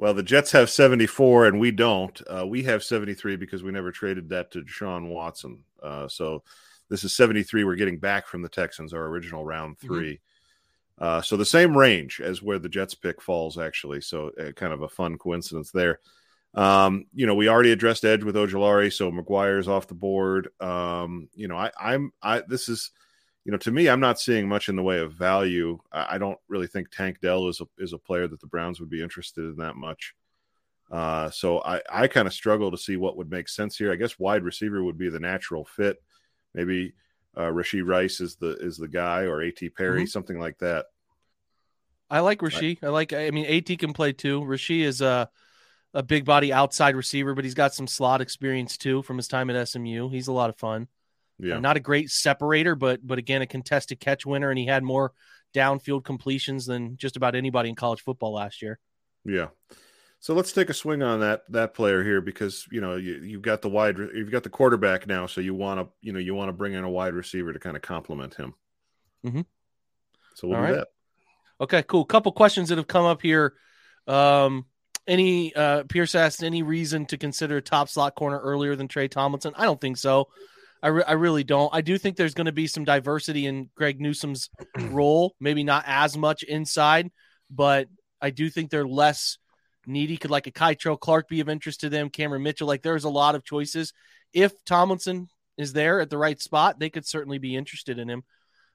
[0.01, 2.19] Well, the Jets have 74 and we don't.
[2.27, 5.59] Uh, we have 73 because we never traded that to Deshaun Watson.
[5.81, 6.41] Uh, so
[6.89, 9.93] this is 73 we're getting back from the Texans, our original round mm-hmm.
[9.93, 11.03] 3 mm-hmm.
[11.03, 14.01] uh, so the same range as where the Jets pick falls, actually.
[14.01, 15.99] So uh, kind of a fun coincidence there.
[16.55, 20.49] Um, you know, we already addressed Edge with Ojulari, so McGuire's off the board.
[20.59, 22.89] Um, you know, I, I'm I this is
[23.43, 25.79] you know, to me, I'm not seeing much in the way of value.
[25.91, 28.89] I, don't really think Tank Dell is a is a player that the Browns would
[28.89, 30.13] be interested in that much.
[30.91, 33.91] Uh, so I, I kind of struggle to see what would make sense here.
[33.91, 35.97] I guess wide receiver would be the natural fit.
[36.53, 36.93] Maybe
[37.35, 40.05] uh, Rashee Rice is the is the guy, or AT Perry, mm-hmm.
[40.05, 40.85] something like that.
[42.09, 42.77] I like Rashee.
[42.83, 43.13] I, like.
[43.13, 44.41] I mean, AT can play too.
[44.41, 45.29] Rashee is a
[45.93, 49.49] a big body outside receiver, but he's got some slot experience too from his time
[49.49, 50.09] at SMU.
[50.09, 50.87] He's a lot of fun.
[51.41, 51.57] Yeah.
[51.57, 54.83] Uh, not a great separator, but but again, a contested catch winner, and he had
[54.83, 55.11] more
[55.53, 58.79] downfield completions than just about anybody in college football last year.
[59.25, 59.47] Yeah.
[60.19, 63.41] So let's take a swing on that that player here because you know you, you've
[63.41, 66.35] got the wide you've got the quarterback now, so you want to you know you
[66.35, 68.53] want to bring in a wide receiver to kind of complement him.
[69.25, 69.41] Mm-hmm.
[70.35, 70.77] So we'll All do right.
[70.77, 70.87] that.
[71.59, 72.05] Okay, cool.
[72.05, 73.55] Couple questions that have come up here.
[74.07, 74.65] Um,
[75.07, 79.07] any uh, Pierce asked any reason to consider a top slot corner earlier than Tre
[79.07, 79.53] Tomlinson?
[79.57, 80.27] I don't think so.
[80.83, 81.73] I, re- I really don't.
[81.73, 85.35] I do think there's going to be some diversity in Greg Newsome's role.
[85.39, 87.11] Maybe not as much inside,
[87.49, 87.87] but
[88.21, 89.37] I do think they're less
[89.85, 90.17] needy.
[90.17, 92.09] Could like a Kei'Trel Clark be of interest to them?
[92.09, 92.67] Cameron Mitchell.
[92.67, 93.93] Like there's a lot of choices.
[94.33, 95.27] If Tomlinson
[95.57, 98.23] is there at the right spot, they could certainly be interested in him.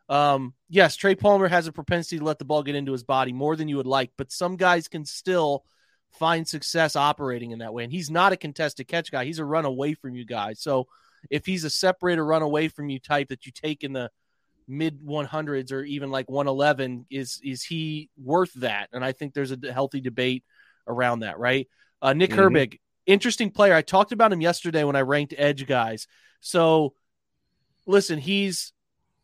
[0.08, 3.32] Um, yes, Trey Palmer has a propensity to let the ball get into his body
[3.32, 5.64] more than you would like, but some guys can still
[6.12, 7.82] find success operating in that way.
[7.82, 9.24] And he's not a contested catch guy.
[9.24, 10.52] He's a run away from you guy.
[10.52, 10.86] So
[11.30, 14.10] if he's a separator run away from you type that you take in the
[14.68, 18.88] mid 100s or even like 111, is is he worth that?
[18.92, 20.44] And I think there's a healthy debate
[20.86, 21.68] around that, right?
[22.02, 22.36] Uh, Nick Mhm.
[22.36, 23.74] Herbig, interesting player.
[23.74, 26.06] I talked about him yesterday when I ranked edge guys.
[26.40, 26.94] So
[27.86, 28.72] listen, he's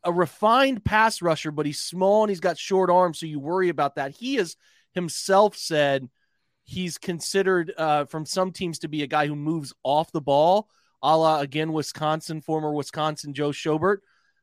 [0.04, 3.68] a refined pass rusher, but he's small and he's got short arms, so you worry
[3.68, 4.12] about that.
[4.12, 4.56] He has
[4.92, 6.08] himself said
[6.64, 10.68] he's considered uh, from some teams to be a guy who moves off the ball,
[11.02, 13.98] a la again Wisconsin, former Wisconsin Joe Schobert.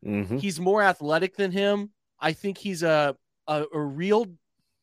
[0.06, 0.40] Mhm.
[0.40, 1.92] He's more athletic than him.
[2.20, 3.16] I think he's a,
[3.48, 4.26] a a real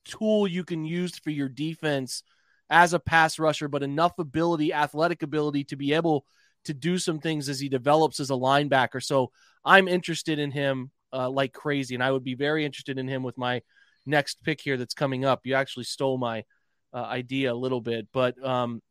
[0.04, 2.22] tool you can use for your defense
[2.70, 6.24] as a pass rusher, but enough ability, athletic ability to be able
[6.64, 9.02] to do some things as he develops as a linebacker.
[9.02, 9.30] So
[9.64, 13.22] I'm interested in him uh, like crazy, and I would be very interested in him
[13.22, 13.62] with my
[14.04, 15.40] next pick here that's coming up.
[15.44, 16.44] You actually stole my
[16.92, 18.82] uh, idea a little bit, but um,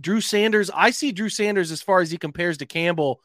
[0.00, 3.20] Drew Sanders, I see Drew Sanders as far as he compares to Campbell.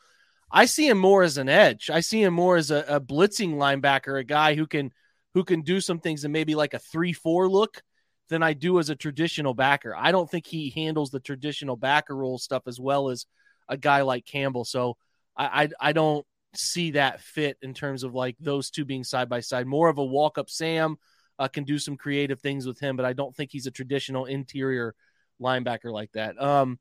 [0.52, 1.90] I see him more as an edge.
[1.90, 4.92] I see him more as a, a blitzing linebacker, a guy who can
[5.36, 7.82] who can do some things and maybe like a three four look
[8.30, 9.96] than I do as a traditional backer.
[9.96, 13.26] I don't think he handles the traditional backer role stuff as well as
[13.68, 14.66] a guy like Campbell.
[14.66, 14.98] So
[15.38, 19.30] I I, I don't see that fit in terms of like those two being side
[19.30, 19.68] by side.
[19.68, 20.98] More of a walk up Sam
[21.38, 24.26] uh, can do some creative things with him, but I don't think he's a traditional
[24.26, 24.96] interior
[25.42, 26.42] linebacker like that.
[26.42, 26.80] Um,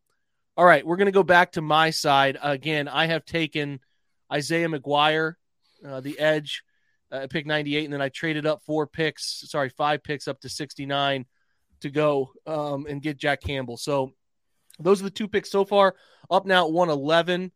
[0.57, 2.37] all right, we're going to go back to my side.
[2.43, 3.81] Again, I have taken
[4.33, 5.35] Isaiah McGuire,
[5.87, 6.63] uh, the edge,
[7.13, 10.49] uh, pick 98, and then I traded up four picks, sorry, five picks up to
[10.49, 11.27] 69
[11.81, 13.77] to go um, and get Jack Campbell.
[13.77, 14.13] So
[14.79, 15.95] those are the two picks so far.
[16.31, 17.53] Up now at 111.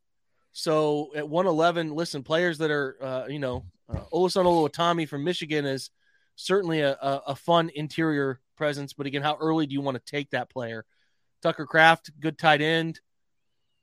[0.52, 5.90] So at 111, listen, players that are, uh, you know, uh, Oluwatimi from Michigan is
[6.36, 8.92] certainly a, a, a fun interior presence.
[8.92, 10.84] But again, how early do you want to take that player?
[11.42, 13.00] Tucker Kraft, good tight end.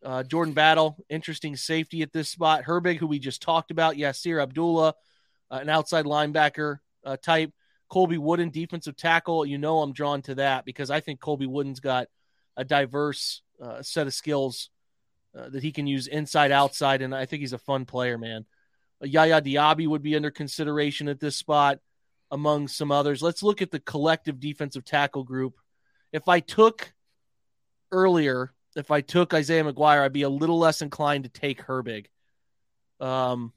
[0.03, 2.63] Uh, Jordan Battle, interesting safety at this spot.
[2.63, 3.95] Herbig, who we just talked about.
[3.95, 4.93] Yasir Abdullah,
[5.51, 7.51] uh, an outside linebacker uh, type.
[7.89, 9.45] Colby Wooden, defensive tackle.
[9.45, 12.07] You know I'm drawn to that because I think Colby Wooden's got
[12.55, 14.69] a diverse uh, set of skills
[15.37, 18.45] uh, that he can use inside, outside, and I think he's a fun player, man.
[19.01, 21.79] Uh, Yaya Diaby would be under consideration at this spot,
[22.31, 23.21] among some others.
[23.21, 25.55] Let's look at the collective defensive tackle group.
[26.11, 26.93] If I took
[27.91, 32.07] earlier, if I took Isaiah McGuire, I'd be a little less inclined to take Herbig.
[32.99, 33.53] Um,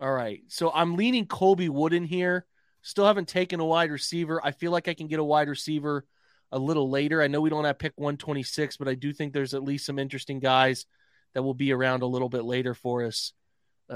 [0.00, 2.46] all right, so I'm leaning Colby Wooden here.
[2.82, 4.40] Still haven't taken a wide receiver.
[4.42, 6.06] I feel like I can get a wide receiver
[6.50, 7.22] a little later.
[7.22, 9.98] I know we don't have pick 126, but I do think there's at least some
[9.98, 10.86] interesting guys
[11.34, 13.32] that will be around a little bit later for us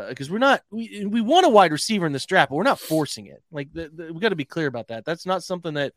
[0.09, 2.80] because we're not we we want a wide receiver in this draft, but we're not
[2.80, 3.42] forcing it.
[3.53, 5.05] Like the, the, we got to be clear about that.
[5.05, 5.92] That's not something that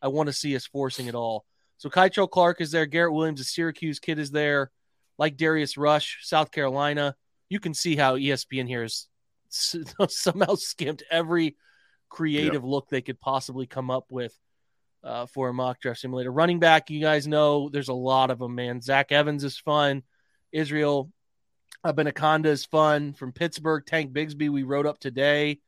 [0.00, 1.44] I want to see us forcing at all.
[1.78, 2.86] So Kei'Trel Clark is there.
[2.86, 4.70] Garrett Williams, a Syracuse kid, is there.
[5.18, 7.16] Like Darius Rush, South Carolina.
[7.48, 9.08] You can see how ESPN here has
[10.08, 11.56] somehow skimped every
[12.08, 14.36] creative look they could possibly come up with
[15.02, 16.30] uh, for a mock draft simulator.
[16.30, 18.80] Running back, you guys know there's a lot of them, man.
[18.80, 20.02] Zach Evans is fun.
[20.52, 21.10] Israel
[21.82, 23.84] Uh, Abanikanda is fun from Pittsburgh.
[23.86, 25.60] Tank Bigsby, we wrote up today.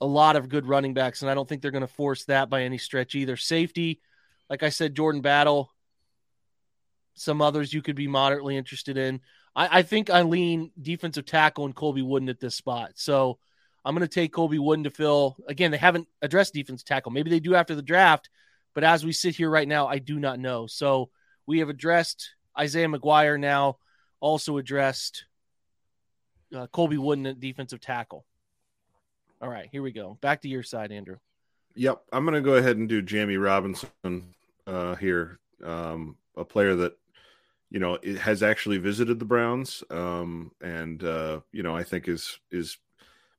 [0.00, 2.50] A lot of good running backs, and I don't think they're going to force that
[2.50, 3.36] by any stretch either.
[3.36, 4.00] Safety,
[4.50, 5.70] like I said, Jordan Battle.
[7.14, 9.20] Some others you could be moderately interested in.
[9.54, 12.92] I, I think I lean defensive tackle and Colby Wooden at this spot.
[12.94, 13.38] So
[13.84, 15.36] I'm going to take Colby Wooden to fill.
[15.46, 17.12] Again, they haven't addressed defensive tackle.
[17.12, 18.30] Maybe they do after the draft,
[18.74, 20.66] but as we sit here right now, I do not know.
[20.66, 21.10] So
[21.46, 23.78] we have addressed Isaiah McGuire now,
[24.22, 25.24] also addressed
[26.56, 28.24] uh, Colby Wooden at defensive tackle.
[29.42, 30.16] All right, here we go.
[30.22, 31.16] Back to your side, Andrew.
[31.74, 34.34] Yep, I'm going to go ahead and do Jammie Robinson
[34.66, 36.96] uh, here, um, a player that
[37.70, 42.08] you know it has actually visited the Browns, um, and uh, you know I think
[42.08, 42.78] is is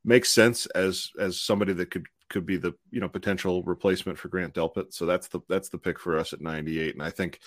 [0.04, 4.28] makes sense as as somebody that could could be the you know potential replacement for
[4.28, 4.94] Grant Delpit.
[4.94, 7.40] So that's the that's the pick for us at 98, and I think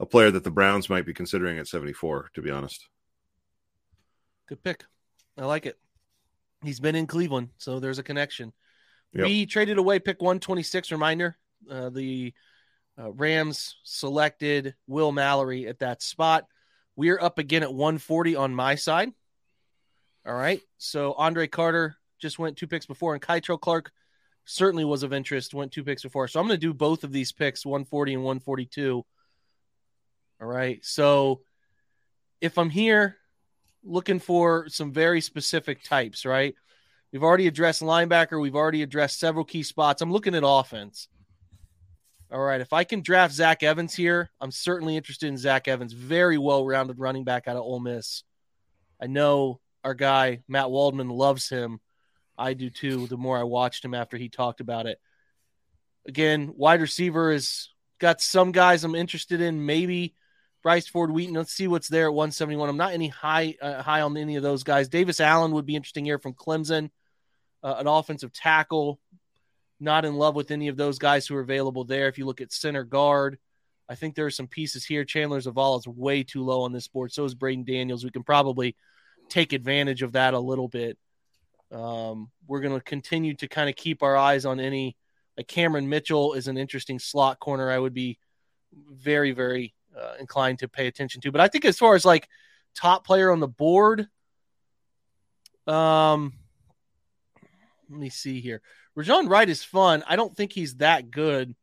[0.00, 2.30] a player that the Browns might be considering at 74.
[2.34, 2.88] To be honest,
[4.48, 4.84] Good pick.
[5.38, 5.78] I like it.
[6.64, 8.52] He's been in Cleveland, so there's a connection.
[9.12, 9.26] Yep.
[9.26, 10.90] We traded away pick 126.
[10.90, 11.36] Reminder:
[11.70, 12.34] uh, the
[12.98, 16.46] uh, Rams selected Will Mallory at that spot.
[16.96, 19.12] We're up again at 140 on my side.
[20.26, 20.60] All right.
[20.78, 23.92] So Andre Carter just went two picks before, and Kei'Trel Clark
[24.44, 26.26] certainly was of interest, went two picks before.
[26.26, 29.04] So I'm going to do both of these picks, 140 and 142.
[30.40, 30.78] All right.
[30.84, 31.42] So
[32.40, 33.16] if I'm here
[33.84, 36.54] looking for some very specific types, right?
[37.12, 38.40] We've already addressed linebacker.
[38.40, 40.00] We've already addressed several key spots.
[40.00, 41.08] I'm looking at offense.
[42.32, 42.60] All right.
[42.60, 45.92] If I can draft Zach Evans here, I'm certainly interested in Zach Evans.
[45.92, 48.22] Very well rounded running back out of Ole Miss.
[49.02, 51.80] I know our guy, Matt Waldman, loves him.
[52.38, 54.98] I do too, the more I watched him after he talked about it.
[56.06, 57.68] Again, wide receiver has
[57.98, 59.66] got some guys I'm interested in.
[59.66, 60.14] Maybe
[60.62, 61.34] Bryce Ford Wheaton.
[61.34, 62.68] Let's see what's there at 171.
[62.68, 64.88] I'm not any high uh, high on any of those guys.
[64.88, 66.90] Davis Allen would be interesting here from Clemson,
[67.62, 69.00] uh, an offensive tackle.
[69.82, 72.08] Not in love with any of those guys who are available there.
[72.08, 73.38] If you look at center guard,
[73.88, 75.04] I think there are some pieces here.
[75.04, 77.12] Chandler Zavala is way too low on this board.
[77.12, 78.04] So is Braden Daniels.
[78.04, 78.76] We can probably
[79.30, 80.98] take advantage of that a little bit.
[81.72, 84.96] Um, we're going to continue to kind of keep our eyes on any.
[85.36, 87.70] Like Cameron Mitchell is an interesting slot corner.
[87.70, 88.18] I would be
[88.72, 91.32] very, very uh, inclined to pay attention to.
[91.32, 92.28] But I think as far as like
[92.74, 94.06] top player on the board,
[95.66, 96.32] um,
[97.88, 98.62] let me see here.
[98.94, 100.02] Rajon Wright is fun.
[100.06, 101.54] I don't think he's that good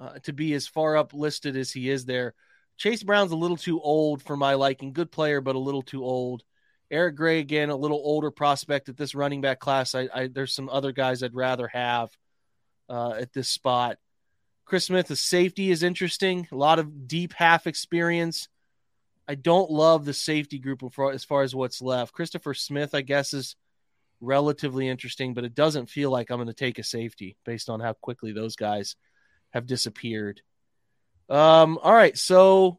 [0.00, 2.34] uh, to be as far up listed as he is there.
[2.76, 4.92] Chase Brown's a little too old for my liking.
[4.92, 6.42] Good player, but a little too old.
[6.90, 9.94] Eric Gray again, a little older prospect at this running back class.
[9.94, 12.10] I, I there's some other guys I'd rather have
[12.88, 13.98] uh, at this spot.
[14.70, 16.46] Chris Smith, the safety is interesting.
[16.52, 18.46] A lot of deep half experience.
[19.26, 22.12] I don't love the safety group as far as what's left.
[22.12, 23.56] Christopher Smith, I guess, is
[24.20, 27.80] relatively interesting, but it doesn't feel like I'm going to take a safety based on
[27.80, 28.94] how quickly those guys
[29.52, 30.40] have disappeared.
[31.28, 32.78] Um, all right, so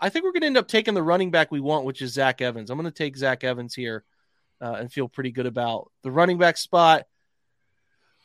[0.00, 2.14] I think we're going to end up taking the running back we want, which is
[2.14, 2.68] Zach Evans.
[2.68, 4.02] I'm going to take Zach Evans here
[4.60, 7.06] uh, and feel pretty good about the running back spot.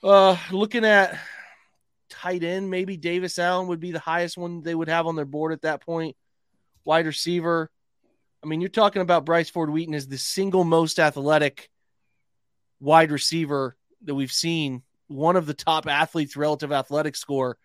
[0.03, 1.20] Uh, looking at
[2.14, 5.26] tight end, maybe Davis Allen would be the highest one they would have on their
[5.26, 6.16] board at that point.
[6.86, 7.70] Wide receiver.
[8.43, 11.70] I mean, you're talking about Bryce Ford Wheaton as the single most athletic
[12.80, 17.57] wide receiver that we've seen, one of the top athletes relative athletic score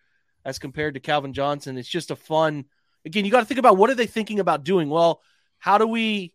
[0.45, 1.77] as compared to Calvin Johnson.
[1.77, 2.65] It's just a fun
[3.05, 4.89] again, you got to think about what are they thinking about doing?
[4.89, 5.21] Well,
[5.57, 6.33] how do we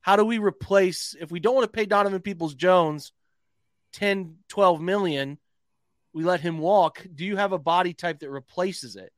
[0.00, 3.12] how do we replace if we don't want to pay Donovan Peoples Jones
[3.94, 5.38] 10 12 million,
[6.14, 7.04] we let him walk.
[7.14, 9.12] Do you have a body type that replaces it?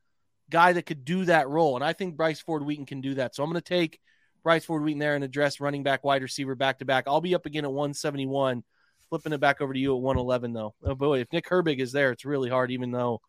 [0.49, 1.75] Guy that could do that role.
[1.75, 3.35] And I think Bryce Ford Wheaton can do that.
[3.35, 3.99] So I'm going to take
[4.43, 7.03] Bryce Ford Wheaton there and address running back, wide receiver back to back.
[7.07, 8.63] I'll be up again at 171.
[9.09, 10.73] Flipping it back over to you at 111, though.
[10.83, 13.21] Oh boy, if Nick Herbig is there, it's really hard, even though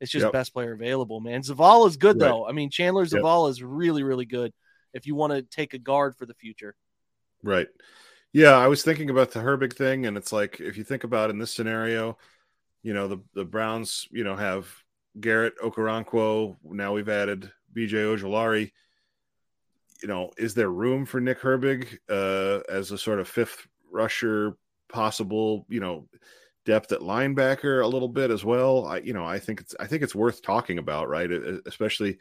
[0.00, 0.32] it's just Yep.
[0.32, 1.42] best player available, man.
[1.42, 2.28] Zavala is good, Right.
[2.28, 2.48] though.
[2.48, 3.12] I mean, Chandler Yep.
[3.12, 4.52] Zavala is really, really good
[4.92, 6.74] if you want to take a guard for the future.
[7.44, 7.68] Right.
[8.32, 11.30] Yeah, I was thinking about the Herbig thing, and it's like if you think about
[11.30, 12.18] in this scenario,
[12.82, 14.68] you know, the the Browns, you know, have
[15.18, 16.56] Garrett Okoronkwo.
[16.64, 18.72] Now we've added BJ Ojulari.
[20.02, 24.56] You know, is there room for Nick Herbig uh, as a sort of fifth rusher,
[24.88, 25.66] possible?
[25.68, 26.08] You know,
[26.64, 28.86] depth at linebacker a little bit as well.
[28.86, 31.30] I, you know, I think it's I think it's worth talking about, right?
[31.30, 32.18] E- Especially,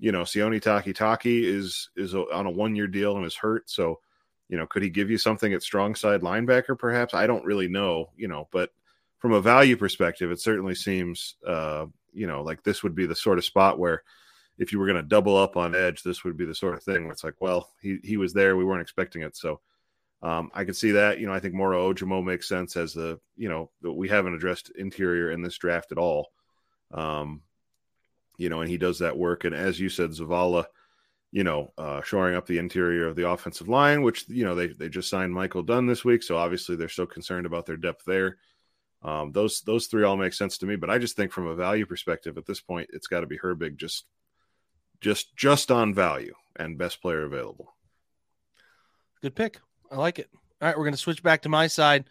[0.00, 4.00] you know, Sione Takitaki is is on a one year deal and is hurt, so
[4.48, 6.78] you know, could he give you something at strong side linebacker?
[6.78, 8.70] Perhaps I don't really know, you know, but
[9.18, 13.14] from a value perspective, it certainly seems, uh, you know, like this would be the
[13.14, 14.02] sort of spot where
[14.58, 16.82] if you were going to double up on edge, this would be the sort of
[16.82, 19.60] thing where it's like, well, he he was there, we weren't expecting it, so
[20.22, 21.18] um, I could see that.
[21.20, 24.72] You know, I think Moro Ojomo makes sense as the, you know, we haven't addressed
[24.76, 26.32] interior in this draft at all.
[26.92, 27.42] Um,
[28.38, 29.44] you know, and he does that work.
[29.44, 30.64] And as you said, Zavala,
[31.32, 34.68] you know, uh, shoring up the interior of the offensive line, which, you know, they,
[34.68, 36.22] they just signed Michael Dunn this week.
[36.22, 38.38] So obviously they're so concerned about their depth there.
[39.06, 41.54] Um, those, those three all make sense to me, but I just think from a
[41.54, 44.04] value perspective at this point, it's got to be Herbig just,
[45.00, 47.72] just, just on value and best player available.
[49.22, 49.60] Good pick.
[49.92, 50.28] I like it.
[50.60, 52.06] All right, we're going to switch back to my side.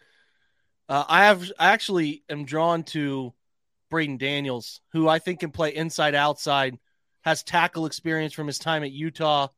[0.88, 3.34] Uh, I have I actually am drawn to
[3.90, 6.78] Braden Daniels, who I think can play inside outside,
[7.22, 9.48] has tackle experience from his time at Utah,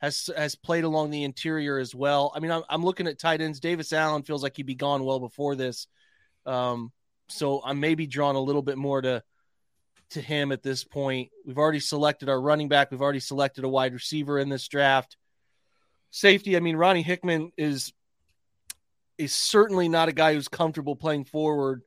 [0.00, 2.32] has has played along the interior as well.
[2.34, 3.60] I mean, I'm, I'm looking at tight ends.
[3.60, 5.86] Davis Allen feels like he'd be gone well before this.
[6.46, 6.92] Um,
[7.28, 9.22] so I'm maybe drawn a little bit more to
[10.10, 11.30] to him at this point.
[11.46, 12.90] We've already selected our running back.
[12.90, 15.16] We've already selected a wide receiver in this draft.
[16.10, 17.92] Safety, I mean, Ronnie Hickman is
[19.18, 21.82] is certainly not a guy who's comfortable playing forward.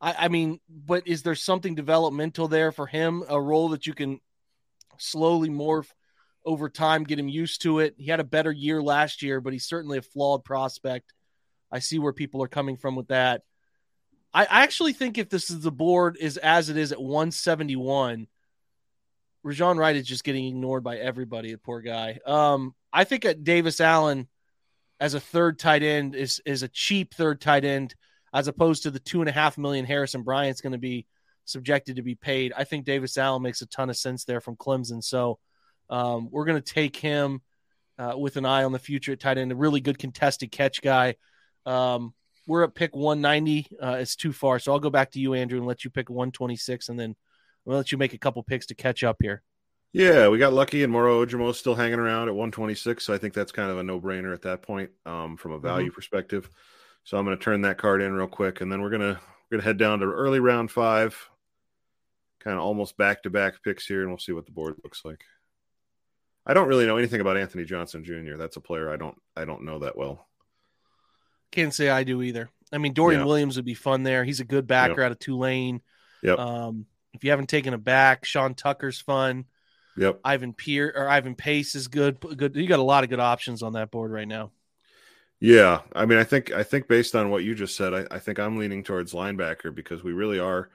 [0.00, 3.24] I, I mean, but is there something developmental there for him?
[3.28, 4.20] A role that you can
[4.96, 5.90] slowly morph
[6.44, 7.94] over time, get him used to it.
[7.98, 11.12] He had a better year last year, but he's certainly a flawed prospect.
[11.70, 13.42] I see where people are coming from with that.
[14.32, 18.26] I, actually think if this is the board is as it is at 171,
[19.42, 21.52] Rajon Wright is just getting ignored by everybody.
[21.52, 22.18] The poor guy.
[22.26, 24.28] Um, I think at Davis Allen
[25.00, 27.94] as a third tight end is is a cheap third tight end
[28.34, 31.06] as opposed to the two and a half million Harrison Bryant's going to be
[31.44, 32.52] subjected to be paid.
[32.56, 35.02] I think Davis Allen makes a ton of sense there from Clemson.
[35.02, 35.38] So
[35.88, 37.40] um, we're going to take him
[37.98, 39.50] uh, with an eye on the future at tight end.
[39.50, 41.16] A really good contested catch guy.
[41.64, 42.12] Um,
[42.48, 43.68] we're at pick 190.
[43.80, 44.58] Uh, it's too far.
[44.58, 47.14] So I'll go back to you, Andrew, and let you pick 126, and then
[47.64, 49.42] we'll let you make a couple picks to catch up here.
[49.92, 53.04] Yeah, we got lucky, and Moro Ojomo is still hanging around at 126.
[53.04, 55.58] So I think that's kind of a no brainer at that point um, from a
[55.58, 55.94] value mm-hmm.
[55.94, 56.48] perspective.
[57.04, 59.20] So I'm going to turn that card in real quick, and then we're gonna
[59.50, 61.28] we're gonna head down to early round five,
[62.40, 65.04] kind of almost back to back picks here, and we'll see what the board looks
[65.04, 65.22] like.
[66.46, 68.36] I don't really know anything about Anthony Johnson Jr.
[68.36, 70.27] That's a player I don't I don't know that well.
[71.52, 72.50] Can't say I do either.
[72.72, 73.26] I mean, Dorian yeah.
[73.26, 74.24] Williams would be fun there.
[74.24, 75.06] He's a good backer yep.
[75.06, 75.80] out of Tulane.
[76.22, 76.38] Yep.
[76.38, 79.46] Um, if you haven't taken a back, Sean Tucker's fun.
[79.96, 80.20] Yep.
[80.24, 82.20] Ivan Peer or Ivan Pace is good.
[82.20, 82.54] Good.
[82.54, 84.52] You got a lot of good options on that board right now.
[85.40, 88.18] Yeah, I mean, I think I think based on what you just said, I, I
[88.18, 90.68] think I'm leaning towards linebacker because we really are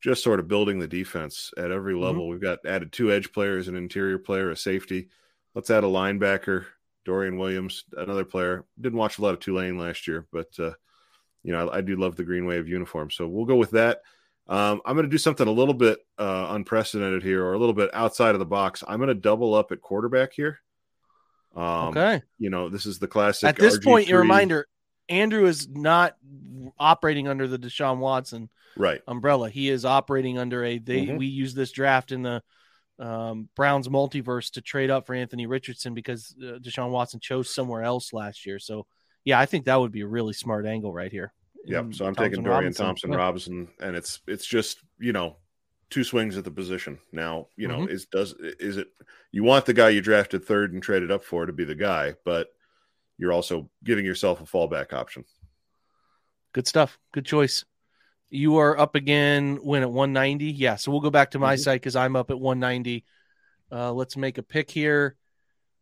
[0.00, 2.02] just sort of building the defense at every mm-hmm.
[2.02, 2.22] level.
[2.22, 2.30] Mm-hmm.
[2.30, 5.08] We've got added two edge players, an interior player, a safety.
[5.54, 6.64] Let's add a linebacker,
[7.04, 8.64] Dorian Williams, another player.
[8.80, 10.72] Didn't watch a lot of Tulane last year, but uh,
[11.42, 14.02] you know I, I, do love the Green Wave uniform, so we'll go with that.
[14.48, 17.74] Um, I'm going to do something a little bit uh, unprecedented here, or a little
[17.74, 18.82] bit outside of the box.
[18.86, 20.58] I'm going to double up at quarterback here.
[21.54, 22.22] Um, okay.
[22.38, 23.48] You know, this is the classic.
[23.48, 23.84] At this RG3.
[23.84, 24.66] point, a reminder
[25.08, 26.16] Andrew is not
[26.78, 29.50] operating under the Deshaun Watson right umbrella.
[29.50, 31.16] He is operating under a they mm-hmm.
[31.16, 32.42] we use this draft in the
[32.98, 37.82] um, Browns multiverse to trade up for Anthony Richardson because uh, Deshaun Watson chose somewhere
[37.82, 38.58] else last year.
[38.58, 38.86] So,
[39.24, 41.32] yeah, I think that would be a really smart angle right here.
[41.64, 42.86] Yeah, so I'm Thompson taking Dorian Robinson.
[42.86, 45.36] Thompson Robinson, and it's it's just you know
[45.90, 46.98] two swings at the position.
[47.12, 47.92] Now, you know, mm-hmm.
[47.92, 48.88] is does is it
[49.30, 52.14] you want the guy you drafted third and traded up for to be the guy,
[52.24, 52.48] but
[53.16, 55.24] you're also giving yourself a fallback option.
[56.52, 56.98] Good stuff.
[57.12, 57.64] Good choice.
[58.34, 60.46] You are up again when at 190.
[60.46, 61.60] Yeah, so we'll go back to my mm-hmm.
[61.60, 63.04] side because I'm up at 190.
[63.70, 65.16] Uh, let's make a pick here.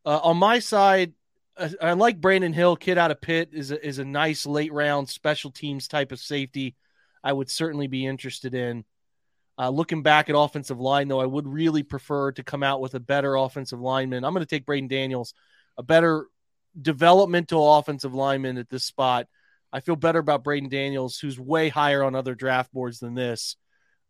[0.05, 1.13] Uh, on my side,
[1.57, 4.73] uh, I like Brandon Hill, kid out of Pitt, is a, is a nice late
[4.73, 6.75] round special teams type of safety.
[7.23, 8.85] I would certainly be interested in.
[9.57, 12.95] Uh, looking back at offensive line, though, I would really prefer to come out with
[12.95, 14.25] a better offensive lineman.
[14.25, 15.35] I'm going to take Braden Daniels,
[15.79, 16.27] a better
[16.81, 19.29] developmental offensive lineman at this spot.
[19.73, 23.57] I feel better about Braden Daniels, who's way higher on other draft boards than this.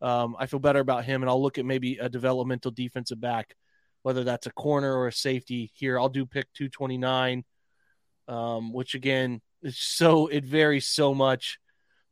[0.01, 3.55] Um, I feel better about him, and I'll look at maybe a developmental defensive back,
[4.03, 5.71] whether that's a corner or a safety.
[5.75, 7.45] Here, I'll do pick 229,
[8.29, 11.59] um, which again is so it varies so much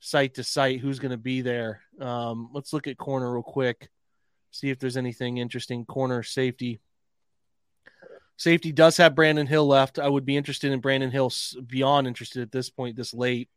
[0.00, 1.80] site to site who's going to be there.
[2.00, 3.88] Um, let's look at corner real quick,
[4.50, 5.84] see if there's anything interesting.
[5.84, 6.80] Corner safety.
[8.38, 9.98] Safety does have Brandon Hill left.
[9.98, 11.32] I would be interested in Brandon Hill
[11.66, 13.50] beyond interested at this point, this late.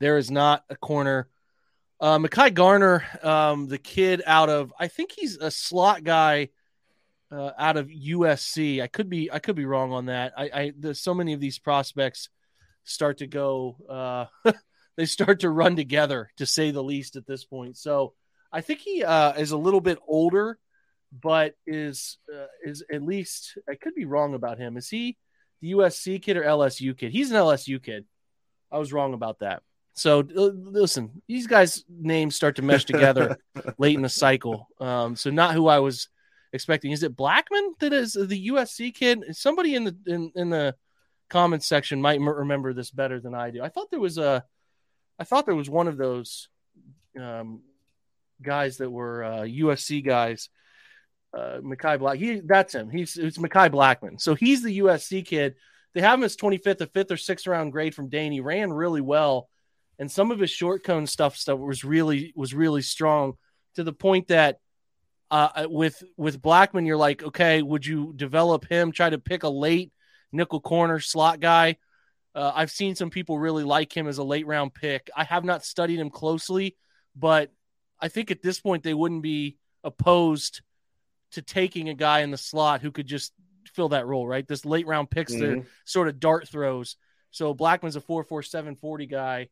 [0.00, 1.28] There is not a corner.
[2.00, 6.48] Uh, Mekhi Garner, um, the kid out of, I think he's a slot guy
[7.30, 8.82] uh, out of USC.
[8.82, 10.32] I could be, I could be wrong on that.
[10.36, 12.30] I, I so many of these prospects
[12.84, 13.76] start to go.
[13.88, 14.52] Uh,
[14.96, 17.76] they start to run together, to say the least, at this point.
[17.76, 18.14] So
[18.50, 20.58] I think he uh, is a little bit older,
[21.12, 24.76] but is uh, is at least I could be wrong about him.
[24.76, 25.16] Is he
[25.60, 27.12] the USC kid or LSU kid?
[27.12, 28.06] He's an LSU kid.
[28.70, 29.62] I was wrong about that.
[29.94, 33.36] So uh, listen, these guys' names start to mesh together
[33.78, 34.68] late in the cycle.
[34.80, 36.08] Um, so not who I was
[36.52, 36.92] expecting.
[36.92, 39.24] Is it Blackman that is the USC kid?
[39.32, 40.74] Somebody in the in, in the
[41.28, 43.62] comments section might m- remember this better than I do.
[43.62, 44.44] I thought there was a
[45.18, 46.48] I thought there was one of those
[47.20, 47.60] um,
[48.40, 50.48] guys that were uh, USC guys.
[51.36, 52.90] Uh, Mekhi Black, he that's him.
[52.90, 54.18] He's it's Mekhi Blackman.
[54.18, 55.54] So he's the USC kid.
[55.94, 58.32] They have him as 25th, a fifth or sixth round grade from Dane.
[58.32, 59.48] He ran really well,
[59.98, 63.34] and some of his short cone stuff stuff was really was really strong
[63.76, 64.58] to the point that
[65.30, 68.92] uh, with with Blackman, you're like, okay, would you develop him?
[68.92, 69.92] Try to pick a late
[70.32, 71.76] nickel corner slot guy
[72.34, 75.10] uh, I've seen some people really like him as a late round pick.
[75.14, 76.76] I have not studied him closely,
[77.14, 77.50] but
[78.00, 80.62] I think at this point they wouldn't be opposed
[81.32, 83.32] to taking a guy in the slot who could just
[83.74, 84.46] fill that role, right?
[84.46, 85.66] This late round picks, they're Mhm.
[85.84, 86.96] sort of dart throws.
[87.30, 89.48] So Blackman's a four four seven forty guy.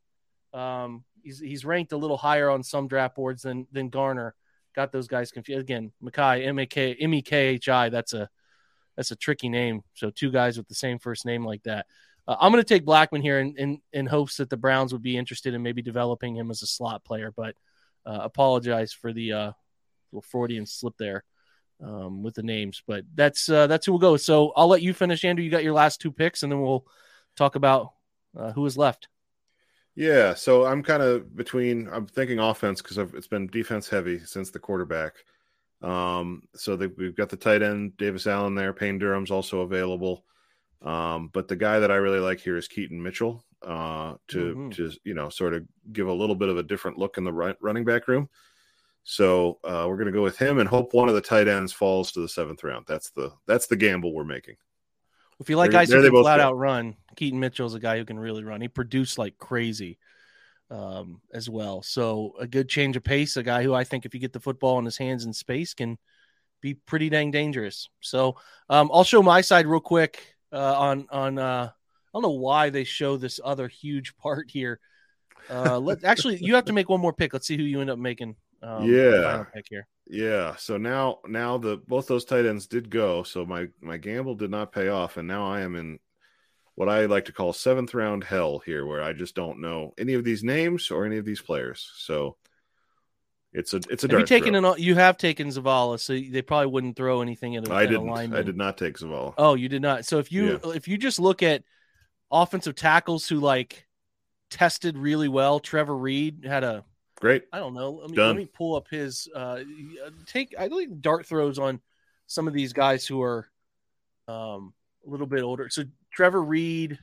[0.52, 4.34] Um, he's he's ranked a little higher on some draft boards than than Garner.
[4.74, 5.92] Got those guys confused again.
[6.00, 7.88] Mackay M A K M E K H I.
[7.88, 8.28] That's a
[8.96, 9.82] that's a tricky name.
[9.94, 11.86] So two guys with the same first name like that.
[12.28, 15.02] Uh, I'm going to take Blackman here in, in in hopes that the Browns would
[15.02, 17.32] be interested in maybe developing him as a slot player.
[17.34, 17.56] But
[18.04, 19.52] uh, apologize for the uh,
[20.12, 21.24] little Freudian slip there
[21.82, 22.82] um, with the names.
[22.86, 24.16] But that's uh, that's who we'll go.
[24.16, 25.44] So I'll let you finish, Andrew.
[25.44, 26.86] You got your last two picks, and then we'll
[27.36, 27.92] talk about
[28.36, 29.08] uh, who is left.
[29.96, 31.88] Yeah, so I'm kind of between.
[31.88, 35.14] I'm thinking offense because it's been defense heavy since the quarterback.
[35.82, 38.72] Um, so they, we've got the tight end Davis Allen there.
[38.72, 40.24] Payne Durham's also available.
[40.82, 43.44] Um, but the guy that I really like here is Keaton Mitchell.
[43.62, 44.74] Uh, to Mhm.
[44.76, 47.54] to you know sort of give a little bit of a different look in the
[47.60, 48.30] running back room.
[49.02, 51.72] So uh, we're going to go with him and hope one of the tight ends
[51.72, 52.84] falls to the seventh round.
[52.86, 54.56] That's the that's the gamble we're making.
[55.40, 56.44] If you like There- guys there who can flat go.
[56.44, 58.60] out run, Keaton Mitchell's a guy who can really run.
[58.60, 59.98] He produced like crazy
[60.70, 61.82] um, as well.
[61.82, 64.40] So a good change of pace, a guy who I think if you get the
[64.40, 65.98] football in his hands in space can
[66.60, 67.88] be pretty dang dangerous.
[68.00, 68.36] So
[68.68, 71.38] um, I'll show my side real quick uh, on on.
[71.38, 74.78] Uh, I don't know why they show this other huge part here.
[75.48, 77.32] Uh, let actually you have to make one more pick.
[77.32, 78.36] Let's see who you end up making.
[78.62, 79.22] Um, Yeah.
[79.22, 79.86] final pick here.
[80.06, 80.56] Yeah.
[80.56, 83.22] So now now the both those tight ends did go.
[83.22, 85.98] So my my gamble did not pay off, and now I am in
[86.74, 90.14] what I like to call seventh round hell here, where I just don't know any
[90.14, 91.90] of these names or any of these players.
[91.96, 92.36] So
[93.52, 94.72] it's a it's a Have you taken throw.
[94.72, 94.82] an?
[94.82, 98.08] You have taken Zavala, so they probably wouldn't throw anything at a, I didn't.
[98.10, 99.34] I did not take Zavala.
[99.38, 100.04] Oh, you did not.
[100.06, 101.62] So if you if you just look at
[102.30, 103.86] offensive tackles who like
[104.50, 106.84] tested really well, Trevor Reed had a
[107.20, 107.44] Great.
[107.52, 107.90] I don't know.
[107.90, 109.60] Let me let me pull up his uh
[110.26, 111.80] take I think dart throws on
[112.26, 113.46] some of these guys who are
[114.26, 114.72] um
[115.06, 115.68] a little bit older.
[115.68, 115.82] So
[116.12, 116.98] Trevor Reed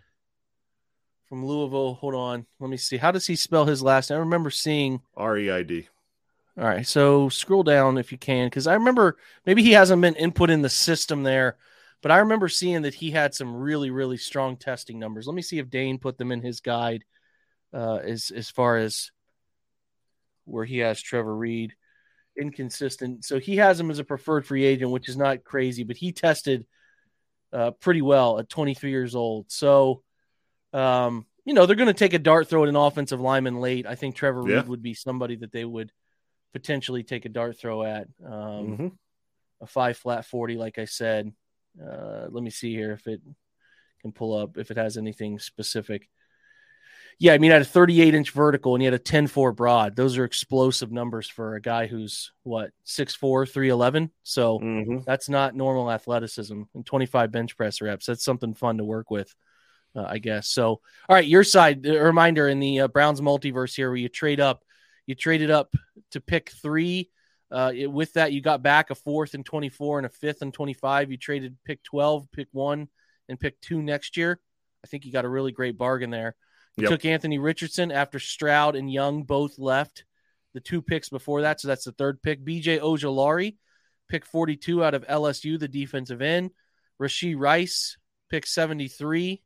[1.30, 1.96] from Louisville.
[1.96, 2.46] Hold on.
[2.60, 2.98] Let me see.
[2.98, 4.18] How does he spell his last name?
[4.18, 5.88] I remember seeing R E I D.
[6.58, 10.16] all right, so scroll down if you can, because I remember maybe he hasn't been
[10.16, 11.58] input in the system there,
[12.02, 15.28] but I remember seeing that he had some really, really strong testing numbers.
[15.28, 17.04] Let me see if Dane put them in his guide,
[17.74, 19.12] uh, as as far as
[20.48, 21.74] where he has Trevor Reed
[22.40, 23.26] inconsistent.
[23.26, 26.12] So he has him as a preferred free agent, which is not crazy, but he
[26.12, 26.66] tested
[27.52, 29.52] uh, pretty well at 23 years old.
[29.52, 30.04] So,
[30.74, 33.86] um, you know, they're going to take a dart throw at an offensive lineman late.
[33.88, 34.58] I think Trevor Yeah.
[34.58, 35.92] Reed would be somebody that they would
[36.54, 38.08] potentially take a dart throw at.
[38.24, 38.98] Um, Mhm.
[39.62, 41.34] A five flat 40, like I said.
[41.82, 43.22] Uh, let me see here if it
[44.02, 46.08] can pull up, if it has anything specific.
[47.20, 49.96] Yeah, I mean, at a 38 inch vertical and he had a 10 4 broad.
[49.96, 54.12] Those are explosive numbers for a guy who's what, 6'4, 311.
[54.24, 55.04] So Mhm.
[55.04, 58.06] that's not normal athleticism and 25 bench press reps.
[58.06, 59.34] That's something fun to work with,
[59.96, 60.48] uh, I guess.
[60.48, 64.10] So, all right, your side, a reminder in the uh, Browns multiverse here where you
[64.10, 64.64] trade up,
[65.08, 65.74] you traded up
[66.12, 67.10] to pick three.
[67.50, 70.54] Uh, it- with that, you got back a fourth and 24 and a fifth and
[70.54, 71.10] 25.
[71.10, 72.90] You traded pick 12, pick one,
[73.28, 74.40] and pick two next year.
[74.84, 76.36] I think you got a really great bargain there.
[76.78, 76.90] Yep.
[76.90, 80.06] took Anthony Richardson after Stroud and Young both left
[80.54, 81.60] the two picks before that.
[81.60, 82.44] So that's the third pick.
[82.44, 83.56] BJ Ojulari,
[84.10, 86.52] pick 42 out of LSU, the defensive end.
[87.02, 87.98] Rashee Rice,
[88.30, 89.42] pick 73.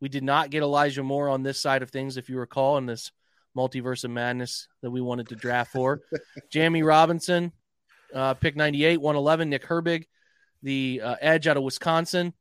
[0.00, 2.86] We did not get Elijah Moore on this side of things, if you recall, in
[2.86, 3.12] this
[3.56, 6.00] multiverse of madness that we wanted to draft for.
[6.52, 7.52] Jammie Robinson,
[8.12, 9.50] uh, pick 98, 111.
[9.50, 10.06] Nick Herbig,
[10.62, 12.34] the uh, edge out of Wisconsin.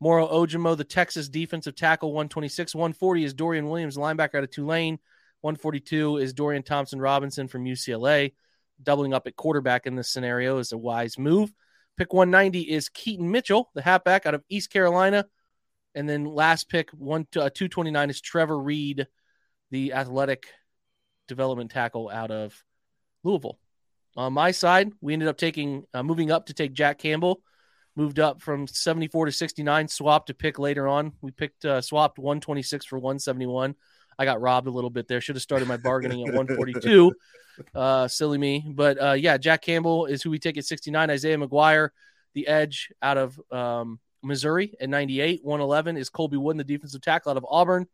[0.00, 2.74] Moro Ojomo, the Texas defensive tackle, 126.
[2.74, 4.98] 140 is Dorian Williams, linebacker out of Tulane.
[5.40, 8.34] 142 is Dorian Thompson Robinson from UCLA.
[8.82, 11.52] Doubling up at quarterback in this scenario is a wise move.
[11.96, 15.24] Pick 190 is Keaton Mitchell, the halfback out of East Carolina.
[15.94, 19.06] And then last pick, one uh, 229 is Trevor Reed,
[19.70, 20.46] the athletic
[21.26, 22.62] development tackle out of
[23.24, 23.58] Louisville.
[24.14, 27.40] On my side, we ended up taking uh, moving up to take Jack Campbell.
[27.96, 31.12] Moved up from 74 to 69, swapped to pick later on.
[31.22, 33.74] We picked uh, swapped 126 for 171.
[34.18, 35.20] I got robbed a little bit there.
[35.20, 37.12] Should have started my bargaining at 142.
[37.74, 38.62] Uh, silly me.
[38.66, 41.08] But uh, yeah, Jack Campbell is who we take at 69.
[41.08, 41.88] Isaiah McGuire,
[42.34, 45.42] the edge out of um, Missouri at 98.
[45.42, 47.86] 111 is Colby Wooden, the defensive tackle out of Auburn.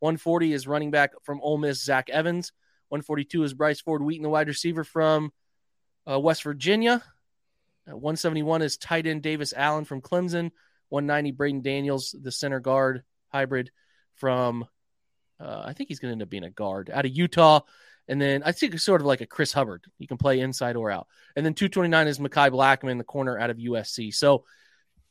[0.00, 2.52] 140 is running back from Ole Miss, Zach Evans.
[2.90, 5.32] 142 is Bryce Ford Wheaton, the wide receiver from
[6.10, 7.02] uh, West Virginia.
[7.88, 10.50] Uh, 171 is tight end Davis Allen from Clemson.
[10.90, 13.70] 190 Braden Daniels, the center guard hybrid
[14.14, 14.66] from,
[15.38, 17.60] uh, I think he's going to end up being a guard out of Utah.
[18.08, 19.84] And then I think it's sort of like a Chris Hubbard.
[19.98, 21.06] He can play inside or out.
[21.36, 24.14] And then 229 is Mekhi Blackman, the corner out of USC.
[24.14, 24.44] So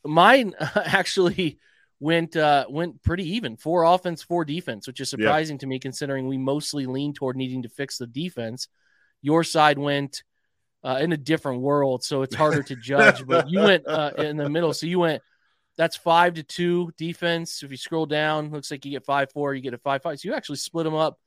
[0.03, 1.59] mine actually
[1.99, 3.55] went uh, went pretty even.
[3.55, 7.63] Four offense, four defense, which is surprising to me considering we mostly lean toward needing
[7.63, 8.67] to fix the defense.
[9.21, 10.23] Your side went
[10.83, 13.25] uh, in a different world, so it's harder to judge.
[13.25, 15.21] but you went uh, in the middle, so you went.
[15.77, 17.61] That's five to two defense.
[17.61, 19.53] If you scroll down, looks like you get five four.
[19.53, 20.19] You get a five five.
[20.19, 21.19] So you actually split them up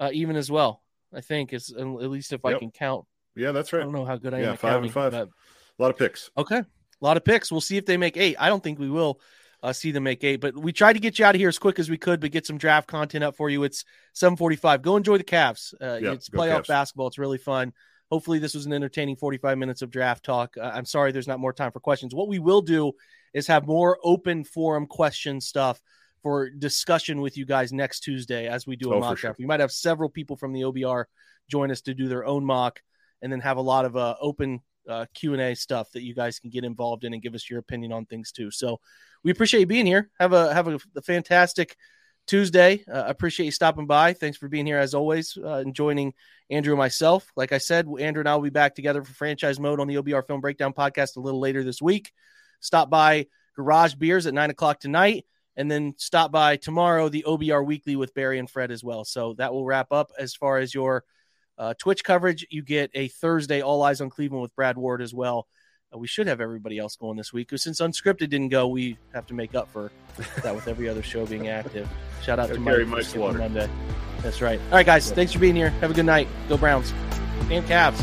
[0.00, 0.82] uh, even as well.
[1.14, 2.56] I think is at least if Yep.
[2.56, 3.06] I can count.
[3.34, 3.80] Yeah, that's right.
[3.80, 4.84] I don't know how good I am Yeah, five counting.
[4.84, 5.12] and five.
[5.12, 6.30] but- A lot of picks.
[6.36, 6.58] Okay.
[6.58, 6.66] A
[7.00, 7.50] lot of picks.
[7.50, 8.36] We'll see if they make eight.
[8.38, 9.20] I don't think we will
[9.62, 11.58] uh, see them make eight, but we tried to get you out of here as
[11.58, 13.62] quick as we could, but get some draft content up for you.
[13.64, 14.82] It's 745.
[14.82, 15.72] Go enjoy the Cavs.
[15.80, 16.68] Uh, Yeah, it's playoff Cavs.
[16.68, 17.06] basketball.
[17.08, 17.72] It's really fun.
[18.10, 20.56] Hopefully, this was an entertaining 45 minutes of draft talk.
[20.56, 22.14] Uh, I'm sorry there's not more time for questions.
[22.14, 22.92] What we will do
[23.34, 25.80] is have more open forum question stuff
[26.22, 29.28] for discussion with you guys next Tuesday as we do a Oh, mock sure.
[29.28, 29.38] draft.
[29.38, 31.04] We might have several people from the OBR
[31.50, 32.80] join us to do their own mock
[33.22, 36.48] and then have a lot of uh, open uh, q&a stuff that you guys can
[36.48, 38.78] get involved in and give us your opinion on things too so
[39.24, 41.76] we appreciate you being here have a have a, a fantastic
[42.26, 42.84] tuesday.
[42.92, 44.12] Uh, appreciate you stopping by.
[44.12, 46.14] Thanks for being here as always uh, and joining
[46.50, 47.30] andrew and myself.
[47.36, 49.96] Like i said andrew and i will be back together for franchise mode on the
[49.96, 52.12] obr film breakdown podcast a little later this week.
[52.60, 55.24] Stop by garage beers at 9 o'clock tonight
[55.56, 59.04] and then stop by tomorrow the obr weekly with barry and fred as well.
[59.04, 61.04] So that will wrap up as far as your
[61.58, 62.46] uh, Twitch coverage.
[62.50, 65.46] You get a Thursday All Eyes on Cleveland with Brad Ward as well.
[65.94, 67.48] Uh, we should have everybody else going this week.
[67.50, 69.92] 'cause Since Unscripted didn't go, we have to make up for
[70.42, 71.88] that with every other show being active.
[72.22, 73.38] Shout out Gotta to Mike for Mike's skipping water.
[73.38, 73.68] Monday.
[74.22, 74.58] That's right.
[74.66, 75.10] All right, guys.
[75.12, 75.70] Thanks for being here.
[75.80, 76.28] Have a good night.
[76.48, 76.92] Go Browns
[77.50, 78.02] and Cavs.